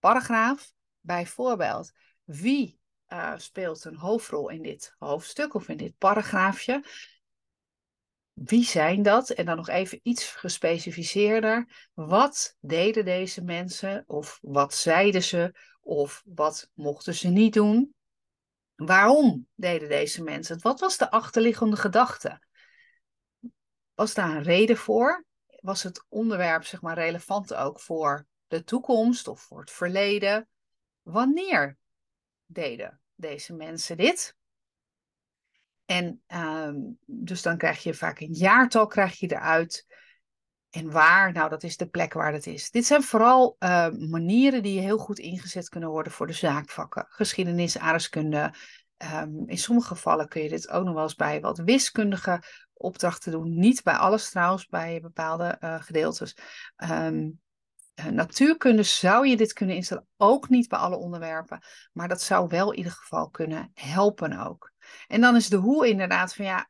paragraaf. 0.00 0.72
Bijvoorbeeld, 1.00 1.92
wie 2.24 2.80
uh, 3.08 3.32
speelt 3.36 3.84
een 3.84 3.96
hoofdrol 3.96 4.48
in 4.48 4.62
dit 4.62 4.94
hoofdstuk 4.98 5.54
of 5.54 5.68
in 5.68 5.76
dit 5.76 5.98
paragraafje? 5.98 6.84
Wie 8.32 8.64
zijn 8.64 9.02
dat? 9.02 9.30
En 9.30 9.44
dan 9.44 9.56
nog 9.56 9.68
even 9.68 10.00
iets 10.02 10.26
gespecificeerder. 10.26 11.88
Wat 11.94 12.56
deden 12.60 13.04
deze 13.04 13.44
mensen? 13.44 14.04
Of 14.06 14.38
wat 14.42 14.74
zeiden 14.74 15.22
ze? 15.22 15.54
Of 15.80 16.22
wat 16.24 16.70
mochten 16.74 17.14
ze 17.14 17.28
niet 17.28 17.52
doen? 17.52 17.94
Waarom 18.74 19.48
deden 19.54 19.88
deze 19.88 20.22
mensen 20.22 20.54
het? 20.54 20.62
Wat 20.62 20.80
was 20.80 20.96
de 20.96 21.10
achterliggende 21.10 21.76
gedachte? 21.76 22.42
Was 23.94 24.14
daar 24.14 24.36
een 24.36 24.42
reden 24.42 24.76
voor? 24.76 25.24
Was 25.46 25.82
het 25.82 26.04
onderwerp 26.08 26.64
zeg 26.64 26.80
maar, 26.80 26.94
relevant 26.94 27.54
ook 27.54 27.80
voor 27.80 28.26
de 28.50 28.64
toekomst 28.64 29.28
of 29.28 29.40
voor 29.40 29.60
het 29.60 29.70
verleden. 29.70 30.48
Wanneer 31.02 31.78
deden 32.46 33.00
deze 33.14 33.54
mensen 33.54 33.96
dit? 33.96 34.36
En 35.84 36.22
um, 36.26 36.98
dus 37.06 37.42
dan 37.42 37.56
krijg 37.56 37.82
je 37.82 37.94
vaak 37.94 38.20
een 38.20 38.32
jaartal 38.32 38.86
krijg 38.86 39.18
je 39.18 39.32
eruit. 39.32 39.86
En 40.70 40.90
waar? 40.90 41.32
Nou, 41.32 41.48
dat 41.48 41.62
is 41.62 41.76
de 41.76 41.88
plek 41.88 42.12
waar 42.12 42.32
het 42.32 42.46
is. 42.46 42.70
Dit 42.70 42.86
zijn 42.86 43.02
vooral 43.02 43.56
uh, 43.58 43.88
manieren 43.90 44.62
die 44.62 44.80
heel 44.80 44.98
goed 44.98 45.18
ingezet 45.18 45.68
kunnen 45.68 45.88
worden 45.88 46.12
voor 46.12 46.26
de 46.26 46.32
zaakvakken. 46.32 47.06
Geschiedenis, 47.08 47.78
aardrijkskunde. 47.78 48.54
Um, 49.14 49.48
in 49.48 49.58
sommige 49.58 49.88
gevallen 49.88 50.28
kun 50.28 50.42
je 50.42 50.48
dit 50.48 50.68
ook 50.68 50.84
nog 50.84 50.94
wel 50.94 51.02
eens 51.02 51.14
bij 51.14 51.40
wat 51.40 51.58
wiskundige 51.58 52.42
opdrachten 52.72 53.32
doen. 53.32 53.58
Niet 53.58 53.82
bij 53.82 53.94
alles 53.94 54.30
trouwens, 54.30 54.66
bij 54.66 55.00
bepaalde 55.00 55.56
uh, 55.60 55.82
gedeeltes. 55.82 56.36
Natuurkunde 58.10 58.82
zou 58.82 59.26
je 59.26 59.36
dit 59.36 59.52
kunnen 59.52 59.76
instellen, 59.76 60.06
ook 60.16 60.48
niet 60.48 60.68
bij 60.68 60.78
alle 60.78 60.96
onderwerpen, 60.96 61.62
maar 61.92 62.08
dat 62.08 62.22
zou 62.22 62.48
wel 62.48 62.70
in 62.70 62.76
ieder 62.76 62.92
geval 62.92 63.30
kunnen 63.30 63.70
helpen 63.74 64.46
ook. 64.46 64.72
En 65.06 65.20
dan 65.20 65.36
is 65.36 65.48
de 65.48 65.56
hoe 65.56 65.88
inderdaad 65.88 66.34
van 66.34 66.44
ja, 66.44 66.68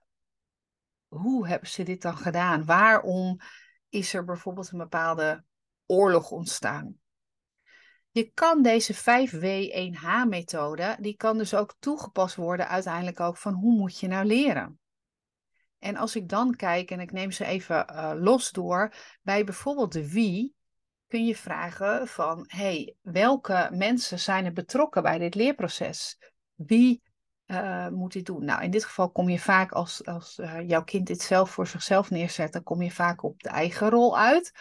hoe 1.08 1.48
hebben 1.48 1.68
ze 1.68 1.82
dit 1.82 2.02
dan 2.02 2.16
gedaan? 2.16 2.64
Waarom 2.64 3.40
is 3.88 4.14
er 4.14 4.24
bijvoorbeeld 4.24 4.72
een 4.72 4.78
bepaalde 4.78 5.44
oorlog 5.86 6.30
ontstaan? 6.30 7.00
Je 8.10 8.30
kan 8.34 8.62
deze 8.62 8.94
5W1H-methode, 8.94 10.96
die 11.00 11.16
kan 11.16 11.38
dus 11.38 11.54
ook 11.54 11.74
toegepast 11.78 12.34
worden 12.34 12.68
uiteindelijk 12.68 13.20
ook 13.20 13.36
van 13.36 13.52
hoe 13.52 13.76
moet 13.76 13.98
je 13.98 14.08
nou 14.08 14.24
leren? 14.24 14.78
En 15.78 15.96
als 15.96 16.16
ik 16.16 16.28
dan 16.28 16.56
kijk 16.56 16.90
en 16.90 17.00
ik 17.00 17.12
neem 17.12 17.30
ze 17.30 17.44
even 17.44 17.86
uh, 17.90 18.12
los 18.14 18.50
door, 18.50 18.94
bij 19.22 19.44
bijvoorbeeld 19.44 19.92
de 19.92 20.10
wie, 20.10 20.54
kun 21.10 21.26
je 21.26 21.36
vragen 21.36 22.08
van, 22.08 22.44
hey, 22.48 22.94
welke 23.00 23.68
mensen 23.72 24.18
zijn 24.18 24.44
er 24.44 24.52
betrokken 24.52 25.02
bij 25.02 25.18
dit 25.18 25.34
leerproces? 25.34 26.18
Wie 26.54 27.02
uh, 27.46 27.88
moet 27.88 28.12
dit 28.12 28.26
doen? 28.26 28.44
Nou, 28.44 28.62
in 28.62 28.70
dit 28.70 28.84
geval 28.84 29.10
kom 29.10 29.28
je 29.28 29.38
vaak 29.38 29.72
als, 29.72 30.06
als 30.06 30.38
uh, 30.38 30.68
jouw 30.68 30.84
kind 30.84 31.06
dit 31.06 31.22
zelf 31.22 31.50
voor 31.50 31.66
zichzelf 31.66 32.10
neerzet, 32.10 32.52
dan 32.52 32.62
kom 32.62 32.82
je 32.82 32.90
vaak 32.90 33.22
op 33.22 33.42
de 33.42 33.48
eigen 33.48 33.90
rol 33.90 34.18
uit. 34.18 34.52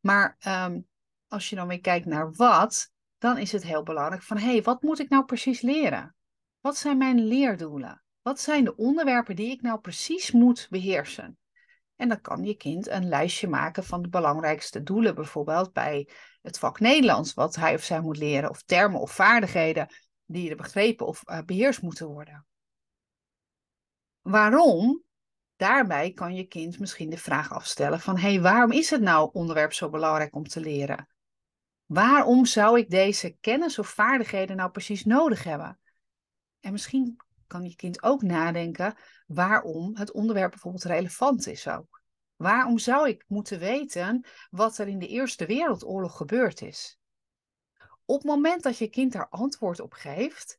Maar 0.00 0.36
um, 0.46 0.86
als 1.28 1.50
je 1.50 1.56
dan 1.56 1.68
weer 1.68 1.80
kijkt 1.80 2.06
naar 2.06 2.32
wat, 2.32 2.90
dan 3.18 3.38
is 3.38 3.52
het 3.52 3.62
heel 3.62 3.82
belangrijk 3.82 4.22
van, 4.22 4.38
hey, 4.38 4.62
wat 4.62 4.82
moet 4.82 4.98
ik 4.98 5.08
nou 5.08 5.24
precies 5.24 5.60
leren? 5.60 6.14
Wat 6.60 6.76
zijn 6.76 6.98
mijn 6.98 7.24
leerdoelen? 7.24 8.02
Wat 8.22 8.40
zijn 8.40 8.64
de 8.64 8.76
onderwerpen 8.76 9.36
die 9.36 9.50
ik 9.50 9.62
nou 9.62 9.80
precies 9.80 10.30
moet 10.30 10.66
beheersen? 10.70 11.38
En 11.98 12.08
dan 12.08 12.20
kan 12.20 12.44
je 12.44 12.54
kind 12.54 12.88
een 12.88 13.08
lijstje 13.08 13.48
maken 13.48 13.84
van 13.84 14.02
de 14.02 14.08
belangrijkste 14.08 14.82
doelen, 14.82 15.14
bijvoorbeeld 15.14 15.72
bij 15.72 16.08
het 16.42 16.58
vak 16.58 16.80
Nederlands, 16.80 17.34
wat 17.34 17.56
hij 17.56 17.74
of 17.74 17.82
zij 17.82 18.00
moet 18.00 18.16
leren, 18.16 18.50
of 18.50 18.62
termen 18.62 19.00
of 19.00 19.10
vaardigheden 19.10 19.88
die 20.24 20.50
er 20.50 20.56
begrepen 20.56 21.06
of 21.06 21.22
uh, 21.26 21.38
beheerst 21.46 21.82
moeten 21.82 22.06
worden. 22.06 22.46
Waarom? 24.20 25.02
Daarbij 25.56 26.12
kan 26.12 26.34
je 26.34 26.44
kind 26.44 26.78
misschien 26.78 27.10
de 27.10 27.18
vraag 27.18 27.52
afstellen 27.52 28.00
van, 28.00 28.16
hé, 28.16 28.30
hey, 28.30 28.40
waarom 28.40 28.72
is 28.72 28.90
het 28.90 29.00
nou 29.00 29.30
onderwerp 29.32 29.72
zo 29.72 29.90
belangrijk 29.90 30.34
om 30.34 30.44
te 30.48 30.60
leren? 30.60 31.08
Waarom 31.86 32.46
zou 32.46 32.78
ik 32.78 32.90
deze 32.90 33.36
kennis 33.40 33.78
of 33.78 33.88
vaardigheden 33.88 34.56
nou 34.56 34.70
precies 34.70 35.04
nodig 35.04 35.44
hebben? 35.44 35.80
En 36.60 36.72
misschien 36.72 37.20
kan 37.48 37.64
je 37.64 37.76
kind 37.76 38.02
ook 38.02 38.22
nadenken 38.22 38.94
waarom 39.26 39.96
het 39.96 40.12
onderwerp 40.12 40.50
bijvoorbeeld 40.50 40.84
relevant 40.84 41.46
is 41.46 41.68
ook. 41.68 42.02
Waarom 42.36 42.78
zou 42.78 43.08
ik 43.08 43.24
moeten 43.26 43.58
weten 43.58 44.26
wat 44.50 44.78
er 44.78 44.88
in 44.88 44.98
de 44.98 45.08
Eerste 45.08 45.46
Wereldoorlog 45.46 46.16
gebeurd 46.16 46.62
is? 46.62 46.98
Op 48.04 48.16
het 48.16 48.24
moment 48.24 48.62
dat 48.62 48.78
je 48.78 48.88
kind 48.88 49.12
daar 49.12 49.28
antwoord 49.28 49.80
op 49.80 49.92
geeft, 49.92 50.58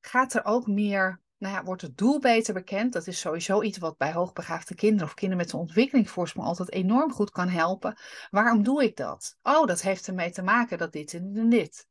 gaat 0.00 0.34
er 0.34 0.44
ook 0.44 0.66
meer, 0.66 1.20
nou 1.36 1.54
ja, 1.54 1.64
wordt 1.64 1.82
het 1.82 1.96
doel 1.96 2.18
beter 2.18 2.54
bekend. 2.54 2.92
Dat 2.92 3.06
is 3.06 3.20
sowieso 3.20 3.62
iets 3.62 3.78
wat 3.78 3.96
bij 3.96 4.12
hoogbegaafde 4.12 4.74
kinderen 4.74 5.06
of 5.06 5.14
kinderen 5.14 5.44
met 5.44 5.52
een 5.52 5.60
ontwikkelingsvoorsprong 5.60 6.46
altijd 6.46 6.72
enorm 6.72 7.12
goed 7.12 7.30
kan 7.30 7.48
helpen. 7.48 7.98
Waarom 8.30 8.62
doe 8.62 8.82
ik 8.84 8.96
dat? 8.96 9.36
Oh, 9.42 9.66
dat 9.66 9.82
heeft 9.82 10.06
ermee 10.06 10.30
te 10.30 10.42
maken 10.42 10.78
dat 10.78 10.92
dit 10.92 11.14
en 11.14 11.48
dit. 11.48 11.88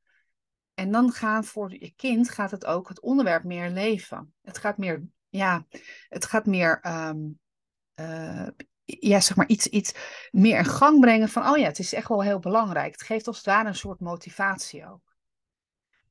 En 0.79 0.91
dan 0.91 1.11
gaat 1.11 1.45
voor 1.45 1.71
je 1.71 1.93
kind 1.95 2.29
gaat 2.29 2.51
het 2.51 2.65
ook 2.65 2.87
het 2.87 2.99
onderwerp 2.99 3.43
meer 3.43 3.69
leven. 3.69 4.33
Het 4.41 4.57
gaat 4.57 4.77
meer, 4.77 5.03
ja, 5.29 5.65
het 6.09 6.25
gaat 6.25 6.45
meer, 6.45 6.79
um, 6.87 7.39
uh, 7.95 8.47
ja, 8.83 9.19
zeg 9.19 9.35
maar 9.35 9.47
iets, 9.47 9.67
iets 9.67 9.93
meer 10.31 10.57
in 10.57 10.65
gang 10.65 10.99
brengen 10.99 11.29
van, 11.29 11.47
oh 11.49 11.57
ja, 11.57 11.65
het 11.65 11.79
is 11.79 11.93
echt 11.93 12.07
wel 12.07 12.23
heel 12.23 12.39
belangrijk. 12.39 12.91
Het 12.91 13.03
geeft 13.03 13.27
als 13.27 13.37
het 13.37 13.45
ware 13.45 13.67
een 13.67 13.75
soort 13.75 13.99
motivatie 13.99 14.89
ook. 14.89 15.15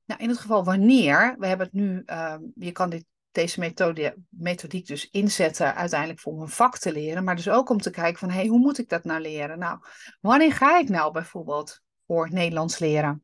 Nou, 0.04 0.20
in 0.20 0.28
het 0.28 0.38
geval 0.38 0.64
wanneer, 0.64 1.36
we 1.38 1.46
hebben 1.46 1.66
het 1.66 1.74
nu, 1.74 2.02
um, 2.06 2.52
je 2.54 2.72
kan 2.72 2.90
dit, 2.90 3.04
deze 3.30 3.60
methode, 3.60 4.16
methodiek 4.28 4.86
dus 4.86 5.10
inzetten 5.10 5.74
uiteindelijk 5.74 6.20
voor 6.20 6.32
om 6.32 6.40
een 6.40 6.48
vak 6.48 6.78
te 6.78 6.92
leren, 6.92 7.24
maar 7.24 7.36
dus 7.36 7.48
ook 7.48 7.68
om 7.68 7.80
te 7.80 7.90
kijken 7.90 8.18
van, 8.18 8.30
hé, 8.30 8.38
hey, 8.38 8.46
hoe 8.46 8.58
moet 8.58 8.78
ik 8.78 8.88
dat 8.88 9.04
nou 9.04 9.20
leren? 9.20 9.58
Nou, 9.58 9.78
wanneer 10.20 10.52
ga 10.52 10.78
ik 10.78 10.88
nou 10.88 11.12
bijvoorbeeld 11.12 11.80
voor 12.06 12.32
Nederlands 12.32 12.78
leren? 12.78 13.22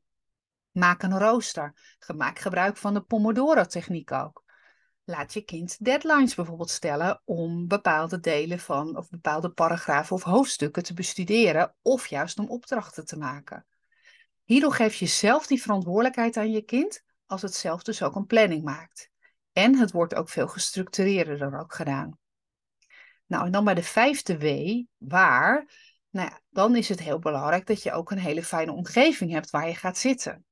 Maak 0.75 1.03
een 1.03 1.19
rooster. 1.19 1.97
Maak 2.17 2.39
gebruik 2.39 2.77
van 2.77 2.95
de 2.95 3.01
Pomodoro-techniek 3.01 4.13
ook. 4.13 4.45
Laat 5.05 5.33
je 5.33 5.45
kind 5.45 5.85
deadlines 5.85 6.35
bijvoorbeeld 6.35 6.71
stellen 6.71 7.23
om 7.25 7.69
bepaalde 7.69 8.21
delen 8.21 8.59
van 8.59 8.97
of 8.97 9.09
bepaalde 9.09 9.51
paragrafen 9.51 10.17
of 10.17 10.23
hoofdstukken 10.23 10.83
te 10.83 10.95
bestuderen 10.95 11.75
of 11.83 12.07
juist 12.07 12.39
om 12.39 12.49
opdrachten 12.49 13.07
te 13.07 13.19
maken. 13.19 13.67
Hierdoor 14.45 14.73
geef 14.73 14.95
je 14.95 15.07
zelf 15.07 15.47
die 15.47 15.63
verantwoordelijkheid 15.63 16.37
aan 16.37 16.51
je 16.51 16.63
kind 16.63 17.05
als 17.27 17.43
het 17.43 17.55
zelf 17.55 17.83
dus 17.83 18.03
ook 18.03 18.15
een 18.15 18.27
planning 18.27 18.63
maakt. 18.63 19.11
En 19.53 19.77
het 19.77 19.93
wordt 19.93 20.15
ook 20.15 20.29
veel 20.29 20.49
gestructureerder 20.49 21.59
ook 21.59 21.75
gedaan. 21.75 22.19
Nou, 23.27 23.47
en 23.47 23.53
dan 23.53 23.65
bij 23.65 23.75
de 23.75 23.83
vijfde 23.83 24.39
W, 24.39 24.47
waar, 24.97 25.73
nou 26.11 26.29
ja, 26.29 26.41
dan 26.51 26.77
is 26.77 26.89
het 26.89 27.01
heel 27.01 27.19
belangrijk 27.19 27.67
dat 27.67 27.83
je 27.83 27.93
ook 27.93 28.11
een 28.11 28.19
hele 28.19 28.45
fijne 28.45 28.73
omgeving 28.73 29.31
hebt 29.31 29.51
waar 29.51 29.69
je 29.69 29.75
gaat 29.75 29.99
zitten 29.99 30.45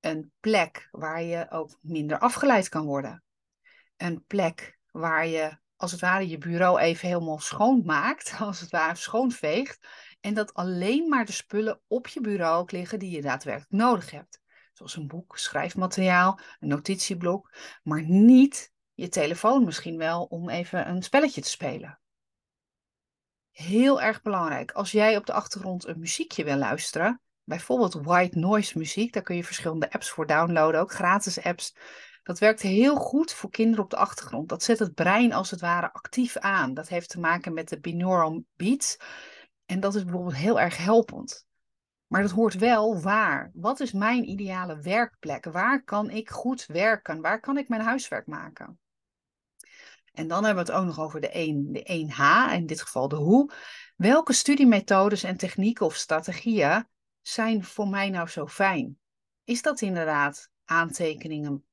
een 0.00 0.32
plek 0.40 0.88
waar 0.90 1.22
je 1.22 1.50
ook 1.50 1.78
minder 1.80 2.18
afgeleid 2.18 2.68
kan 2.68 2.86
worden. 2.86 3.22
Een 3.96 4.24
plek 4.26 4.78
waar 4.90 5.26
je 5.26 5.58
als 5.76 5.90
het 5.90 6.00
ware 6.00 6.28
je 6.28 6.38
bureau 6.38 6.78
even 6.78 7.08
helemaal 7.08 7.38
schoonmaakt, 7.38 8.34
als 8.38 8.60
het 8.60 8.70
ware 8.70 8.96
schoonveegt. 8.96 9.86
En 10.20 10.34
dat 10.34 10.54
alleen 10.54 11.08
maar 11.08 11.24
de 11.24 11.32
spullen 11.32 11.80
op 11.86 12.06
je 12.06 12.20
bureau 12.20 12.64
liggen 12.70 12.98
die 12.98 13.10
je 13.10 13.22
daadwerkelijk 13.22 13.72
nodig 13.72 14.10
hebt. 14.10 14.40
Zoals 14.72 14.96
een 14.96 15.06
boek, 15.06 15.38
schrijfmateriaal, 15.38 16.40
een 16.60 16.68
notitieblok, 16.68 17.52
maar 17.82 18.02
niet 18.02 18.72
je 18.94 19.08
telefoon 19.08 19.64
misschien 19.64 19.96
wel 19.96 20.24
om 20.24 20.48
even 20.48 20.88
een 20.88 21.02
spelletje 21.02 21.40
te 21.40 21.48
spelen. 21.48 22.00
Heel 23.50 24.00
erg 24.00 24.22
belangrijk. 24.22 24.72
Als 24.72 24.90
jij 24.90 25.16
op 25.16 25.26
de 25.26 25.32
achtergrond 25.32 25.86
een 25.86 25.98
muziekje 25.98 26.44
wil 26.44 26.56
luisteren, 26.56 27.20
bijvoorbeeld 27.48 27.94
white 27.94 28.38
noise 28.38 28.78
muziek. 28.78 29.12
Daar 29.12 29.22
kun 29.22 29.36
je 29.36 29.44
verschillende 29.44 29.90
apps 29.90 30.10
voor 30.10 30.26
downloaden, 30.26 30.80
ook 30.80 30.92
gratis 30.92 31.42
apps. 31.42 31.76
Dat 32.22 32.38
werkt 32.38 32.62
heel 32.62 32.96
goed 32.96 33.32
voor 33.32 33.50
kinderen 33.50 33.84
op 33.84 33.90
de 33.90 33.96
achtergrond. 33.96 34.48
Dat 34.48 34.62
zet 34.62 34.78
het 34.78 34.94
brein 34.94 35.32
als 35.32 35.50
het 35.50 35.60
ware 35.60 35.92
actief 35.92 36.36
aan. 36.36 36.74
Dat 36.74 36.88
heeft 36.88 37.08
te 37.08 37.20
maken 37.20 37.54
met 37.54 37.68
de 37.68 37.80
binaural 37.80 38.44
beats. 38.56 38.96
En 39.66 39.80
dat 39.80 39.94
is 39.94 40.04
bijvoorbeeld 40.04 40.36
heel 40.36 40.60
erg 40.60 40.76
helpend. 40.76 41.46
Maar 42.06 42.22
dat 42.22 42.30
hoort 42.30 42.54
wel 42.54 43.00
waar. 43.00 43.50
Wat 43.54 43.80
is 43.80 43.92
mijn 43.92 44.28
ideale 44.28 44.80
werkplek? 44.80 45.44
Waar 45.44 45.84
kan 45.84 46.10
ik 46.10 46.30
goed 46.30 46.66
werken? 46.66 47.20
Waar 47.20 47.40
kan 47.40 47.58
ik 47.58 47.68
mijn 47.68 47.82
huiswerk 47.82 48.26
maken? 48.26 48.78
En 50.12 50.28
dan 50.28 50.44
hebben 50.44 50.64
we 50.64 50.72
het 50.72 50.80
ook 50.80 50.86
nog 50.86 51.00
over 51.00 51.20
de 51.20 51.30
1, 51.30 51.72
de 51.72 52.08
1H, 52.08 52.52
in 52.54 52.66
dit 52.66 52.82
geval 52.82 53.08
de 53.08 53.16
hoe. 53.16 53.52
Welke 53.96 54.32
studiemethodes 54.32 55.22
en 55.22 55.36
technieken 55.36 55.86
of 55.86 55.94
strategieën 55.94 56.86
zijn 57.32 57.64
voor 57.64 57.88
mij 57.88 58.10
nou 58.10 58.28
zo 58.28 58.46
fijn? 58.46 58.98
Is 59.44 59.62
dat 59.62 59.80
inderdaad 59.80 60.50
aantekeningen, 60.64 61.64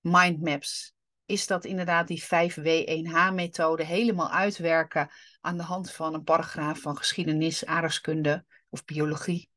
mindmaps? 0.00 0.94
Is 1.24 1.46
dat 1.46 1.64
inderdaad 1.64 2.08
die 2.08 2.24
5W1H-methode 2.24 3.84
helemaal 3.84 4.30
uitwerken 4.30 5.10
aan 5.40 5.56
de 5.56 5.62
hand 5.62 5.92
van 5.92 6.14
een 6.14 6.22
paragraaf 6.22 6.80
van 6.80 6.96
geschiedenis, 6.96 7.66
aardrijkskunde 7.66 8.44
of 8.68 8.84
biologie? 8.84 9.50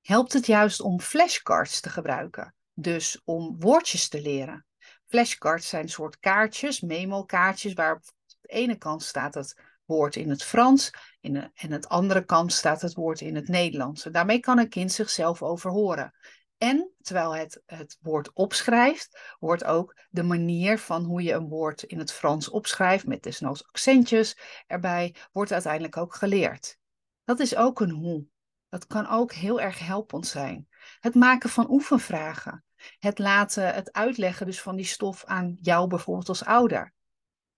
Helpt 0.00 0.32
het 0.32 0.46
juist 0.46 0.80
om 0.80 1.00
flashcards 1.00 1.80
te 1.80 1.90
gebruiken, 1.90 2.54
dus 2.74 3.20
om 3.24 3.56
woordjes 3.58 4.08
te 4.08 4.20
leren? 4.20 4.66
Flashcards 5.06 5.68
zijn 5.68 5.82
een 5.82 5.88
soort 5.88 6.18
kaartjes, 6.18 6.80
memo-kaartjes, 6.80 7.72
waar 7.72 7.94
op 7.94 8.02
de 8.40 8.48
ene 8.48 8.76
kant 8.76 9.02
staat 9.02 9.34
het 9.34 9.60
woord 9.88 10.16
in 10.16 10.30
het 10.30 10.42
Frans 10.42 10.90
en 11.20 11.52
de 11.54 11.88
andere 11.88 12.24
kant 12.24 12.52
staat 12.52 12.80
het 12.82 12.94
woord 12.94 13.20
in 13.20 13.34
het 13.34 13.48
Nederlands. 13.48 14.02
Daarmee 14.02 14.40
kan 14.40 14.58
een 14.58 14.68
kind 14.68 14.92
zichzelf 14.92 15.42
overhoren. 15.42 16.14
En 16.58 16.92
terwijl 17.02 17.36
het 17.36 17.62
het 17.66 17.98
woord 18.00 18.32
opschrijft, 18.32 19.36
wordt 19.38 19.64
ook 19.64 19.96
de 20.10 20.22
manier 20.22 20.78
van 20.78 21.04
hoe 21.04 21.22
je 21.22 21.32
een 21.32 21.48
woord 21.48 21.82
in 21.82 21.98
het 21.98 22.12
Frans 22.12 22.48
opschrijft, 22.48 23.06
met 23.06 23.22
desnoods 23.22 23.66
accentjes 23.66 24.38
erbij, 24.66 25.14
wordt 25.32 25.52
uiteindelijk 25.52 25.96
ook 25.96 26.14
geleerd. 26.14 26.78
Dat 27.24 27.40
is 27.40 27.56
ook 27.56 27.80
een 27.80 27.90
hoe. 27.90 28.26
Dat 28.68 28.86
kan 28.86 29.08
ook 29.08 29.32
heel 29.32 29.60
erg 29.60 29.78
helpend 29.78 30.26
zijn. 30.26 30.68
Het 31.00 31.14
maken 31.14 31.50
van 31.50 31.70
oefenvragen. 31.70 32.64
Het 32.98 33.18
laten, 33.18 33.74
het 33.74 33.92
uitleggen 33.92 34.46
dus 34.46 34.60
van 34.60 34.76
die 34.76 34.84
stof 34.84 35.24
aan 35.24 35.56
jou 35.60 35.86
bijvoorbeeld 35.86 36.28
als 36.28 36.44
ouder. 36.44 36.92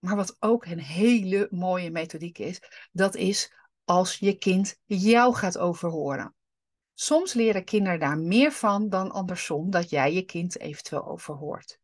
Maar 0.00 0.16
wat 0.16 0.36
ook 0.38 0.64
een 0.64 0.80
hele 0.80 1.48
mooie 1.50 1.90
methodiek 1.90 2.38
is, 2.38 2.60
dat 2.92 3.14
is 3.14 3.52
als 3.84 4.16
je 4.16 4.38
kind 4.38 4.76
jou 4.84 5.34
gaat 5.34 5.58
overhoren. 5.58 6.34
Soms 6.94 7.32
leren 7.32 7.64
kinderen 7.64 7.98
daar 7.98 8.18
meer 8.18 8.52
van 8.52 8.88
dan 8.88 9.10
andersom 9.10 9.70
dat 9.70 9.90
jij 9.90 10.12
je 10.12 10.22
kind 10.22 10.58
eventueel 10.58 11.06
overhoort. 11.06 11.78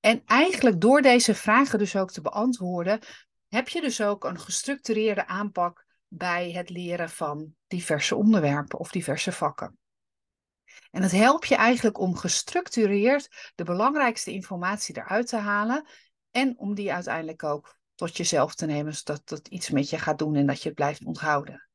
En 0.00 0.22
eigenlijk 0.24 0.80
door 0.80 1.02
deze 1.02 1.34
vragen 1.34 1.78
dus 1.78 1.96
ook 1.96 2.10
te 2.10 2.20
beantwoorden, 2.20 3.00
heb 3.48 3.68
je 3.68 3.80
dus 3.80 4.00
ook 4.02 4.24
een 4.24 4.40
gestructureerde 4.40 5.26
aanpak 5.26 5.86
bij 6.08 6.50
het 6.50 6.70
leren 6.70 7.10
van 7.10 7.54
diverse 7.66 8.16
onderwerpen 8.16 8.78
of 8.78 8.90
diverse 8.90 9.32
vakken. 9.32 9.78
En 10.90 11.02
het 11.02 11.12
helpt 11.12 11.48
je 11.48 11.54
eigenlijk 11.54 11.98
om 11.98 12.16
gestructureerd 12.16 13.52
de 13.54 13.64
belangrijkste 13.64 14.32
informatie 14.32 14.96
eruit 14.96 15.26
te 15.26 15.36
halen 15.36 15.86
en 16.32 16.58
om 16.58 16.74
die 16.74 16.92
uiteindelijk 16.92 17.42
ook 17.42 17.78
tot 17.94 18.16
jezelf 18.16 18.54
te 18.54 18.66
nemen, 18.66 18.94
zodat 18.94 19.22
het 19.24 19.48
iets 19.48 19.70
met 19.70 19.90
je 19.90 19.98
gaat 19.98 20.18
doen 20.18 20.34
en 20.34 20.46
dat 20.46 20.62
je 20.62 20.68
het 20.68 20.76
blijft 20.76 21.04
onthouden. 21.04 21.68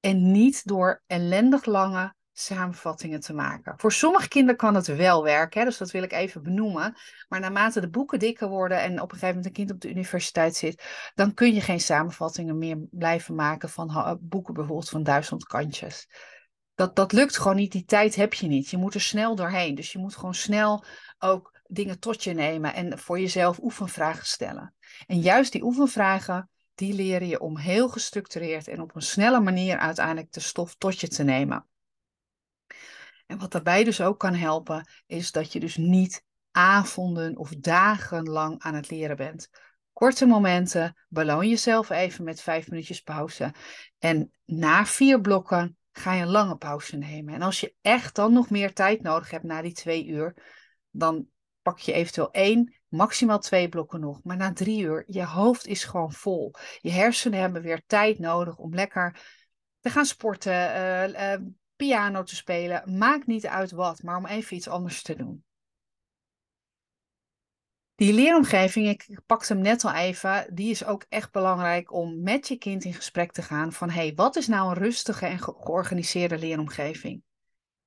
En 0.00 0.30
niet 0.30 0.66
door 0.66 1.02
ellendig 1.06 1.64
lange 1.64 2.14
samenvattingen 2.32 3.20
te 3.20 3.34
maken. 3.34 3.74
Voor 3.76 3.92
sommige 3.92 4.28
kinderen 4.28 4.56
kan 4.56 4.74
het 4.74 4.86
wel 4.86 5.22
werken, 5.22 5.60
hè, 5.60 5.66
dus 5.66 5.76
dat 5.76 5.90
wil 5.90 6.02
ik 6.02 6.12
even 6.12 6.42
benoemen. 6.42 6.96
Maar 7.28 7.40
naarmate 7.40 7.80
de 7.80 7.90
boeken 7.90 8.18
dikker 8.18 8.48
worden 8.48 8.80
en 8.80 9.00
op 9.00 9.12
een 9.12 9.18
gegeven 9.18 9.28
moment 9.28 9.46
een 9.46 9.52
kind 9.52 9.70
op 9.70 9.80
de 9.80 9.90
universiteit 9.90 10.56
zit, 10.56 10.84
dan 11.14 11.34
kun 11.34 11.54
je 11.54 11.60
geen 11.60 11.80
samenvattingen 11.80 12.58
meer 12.58 12.78
blijven 12.90 13.34
maken 13.34 13.68
van 13.68 14.18
boeken 14.20 14.54
bijvoorbeeld 14.54 14.88
van 14.88 15.02
duizend 15.02 15.44
kantjes. 15.44 16.08
Dat, 16.74 16.96
dat 16.96 17.12
lukt 17.12 17.38
gewoon 17.38 17.56
niet, 17.56 17.72
die 17.72 17.84
tijd 17.84 18.14
heb 18.14 18.34
je 18.34 18.46
niet. 18.46 18.70
Je 18.70 18.76
moet 18.76 18.94
er 18.94 19.00
snel 19.00 19.34
doorheen. 19.34 19.74
Dus 19.74 19.92
je 19.92 19.98
moet 19.98 20.16
gewoon 20.16 20.34
snel 20.34 20.84
ook 21.18 21.59
dingen 21.70 21.98
tot 21.98 22.24
je 22.24 22.32
nemen 22.32 22.74
en 22.74 22.98
voor 22.98 23.20
jezelf 23.20 23.58
oefenvragen 23.62 24.26
stellen. 24.26 24.74
En 25.06 25.20
juist 25.20 25.52
die 25.52 25.62
oefenvragen, 25.62 26.50
die 26.74 26.94
leren 26.94 27.28
je 27.28 27.40
om 27.40 27.58
heel 27.58 27.88
gestructureerd 27.88 28.68
en 28.68 28.80
op 28.80 28.94
een 28.94 29.02
snelle 29.02 29.40
manier 29.40 29.78
uiteindelijk 29.78 30.32
de 30.32 30.40
stof 30.40 30.74
tot 30.74 31.00
je 31.00 31.08
te 31.08 31.22
nemen. 31.22 31.66
En 33.26 33.38
wat 33.38 33.52
daarbij 33.52 33.84
dus 33.84 34.00
ook 34.00 34.18
kan 34.18 34.34
helpen, 34.34 34.88
is 35.06 35.32
dat 35.32 35.52
je 35.52 35.60
dus 35.60 35.76
niet 35.76 36.24
avonden 36.50 37.36
of 37.36 37.50
dagenlang 37.50 38.62
aan 38.62 38.74
het 38.74 38.90
leren 38.90 39.16
bent. 39.16 39.50
Korte 39.92 40.26
momenten, 40.26 40.96
beloon 41.08 41.48
jezelf 41.48 41.90
even 41.90 42.24
met 42.24 42.40
vijf 42.40 42.70
minuutjes 42.70 43.00
pauze. 43.00 43.54
En 43.98 44.32
na 44.44 44.86
vier 44.86 45.20
blokken 45.20 45.76
ga 45.92 46.12
je 46.12 46.22
een 46.22 46.28
lange 46.28 46.56
pauze 46.56 46.96
nemen. 46.96 47.34
En 47.34 47.42
als 47.42 47.60
je 47.60 47.74
echt 47.80 48.14
dan 48.14 48.32
nog 48.32 48.50
meer 48.50 48.72
tijd 48.72 49.02
nodig 49.02 49.30
hebt 49.30 49.44
na 49.44 49.62
die 49.62 49.72
twee 49.72 50.06
uur, 50.06 50.34
dan 50.90 51.26
pak 51.62 51.78
je 51.78 51.92
eventueel 51.92 52.30
één, 52.30 52.74
maximaal 52.88 53.38
twee 53.38 53.68
blokken 53.68 54.00
nog. 54.00 54.20
Maar 54.22 54.36
na 54.36 54.52
drie 54.52 54.82
uur, 54.82 55.04
je 55.06 55.24
hoofd 55.24 55.66
is 55.66 55.84
gewoon 55.84 56.12
vol. 56.12 56.54
Je 56.80 56.90
hersenen 56.90 57.40
hebben 57.40 57.62
weer 57.62 57.82
tijd 57.86 58.18
nodig 58.18 58.56
om 58.56 58.74
lekker 58.74 59.38
te 59.80 59.90
gaan 59.90 60.04
sporten, 60.04 60.52
uh, 60.52 61.08
uh, 61.08 61.40
piano 61.76 62.22
te 62.22 62.36
spelen. 62.36 62.98
Maakt 62.98 63.26
niet 63.26 63.46
uit 63.46 63.70
wat, 63.70 64.02
maar 64.02 64.16
om 64.16 64.26
even 64.26 64.56
iets 64.56 64.68
anders 64.68 65.02
te 65.02 65.16
doen. 65.16 65.44
Die 67.94 68.12
leeromgeving, 68.12 68.88
ik 68.88 69.20
pakte 69.26 69.52
hem 69.52 69.62
net 69.62 69.84
al 69.84 69.92
even, 69.92 70.54
die 70.54 70.70
is 70.70 70.84
ook 70.84 71.04
echt 71.08 71.32
belangrijk 71.32 71.92
om 71.92 72.22
met 72.22 72.48
je 72.48 72.56
kind 72.56 72.84
in 72.84 72.94
gesprek 72.94 73.32
te 73.32 73.42
gaan 73.42 73.72
van 73.72 73.90
hey, 73.90 74.14
wat 74.14 74.36
is 74.36 74.46
nou 74.46 74.68
een 74.68 74.82
rustige 74.82 75.26
en 75.26 75.38
georganiseerde 75.38 76.38
leeromgeving? 76.38 77.22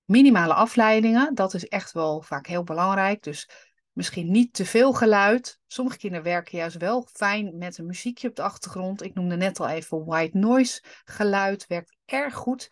Minimale 0.06 0.54
afleidingen, 0.54 1.36
dat 1.36 1.54
is 1.54 1.68
echt 1.68 1.92
wel 1.92 2.22
vaak 2.22 2.48
heel 2.48 2.64
belangrijk. 2.64 3.24
Dus 3.24 3.50
misschien 3.92 4.32
niet 4.32 4.54
te 4.54 4.66
veel 4.66 4.94
geluid. 4.94 5.60
Sommige 5.68 5.98
kinderen 5.98 6.26
werken 6.26 6.58
juist 6.58 6.78
wel 6.78 7.08
fijn 7.12 7.58
met 7.58 7.78
een 7.78 7.86
muziekje 7.86 8.30
op 8.30 8.36
de 8.36 8.42
achtergrond. 8.42 9.04
Ik 9.04 9.14
noemde 9.14 9.36
net 9.36 9.60
al 9.60 9.68
even 9.68 10.06
white 10.06 10.38
noise 10.38 10.82
geluid, 11.06 11.68
werkt 11.68 11.96
erg 12.06 12.34
goed 12.34 12.72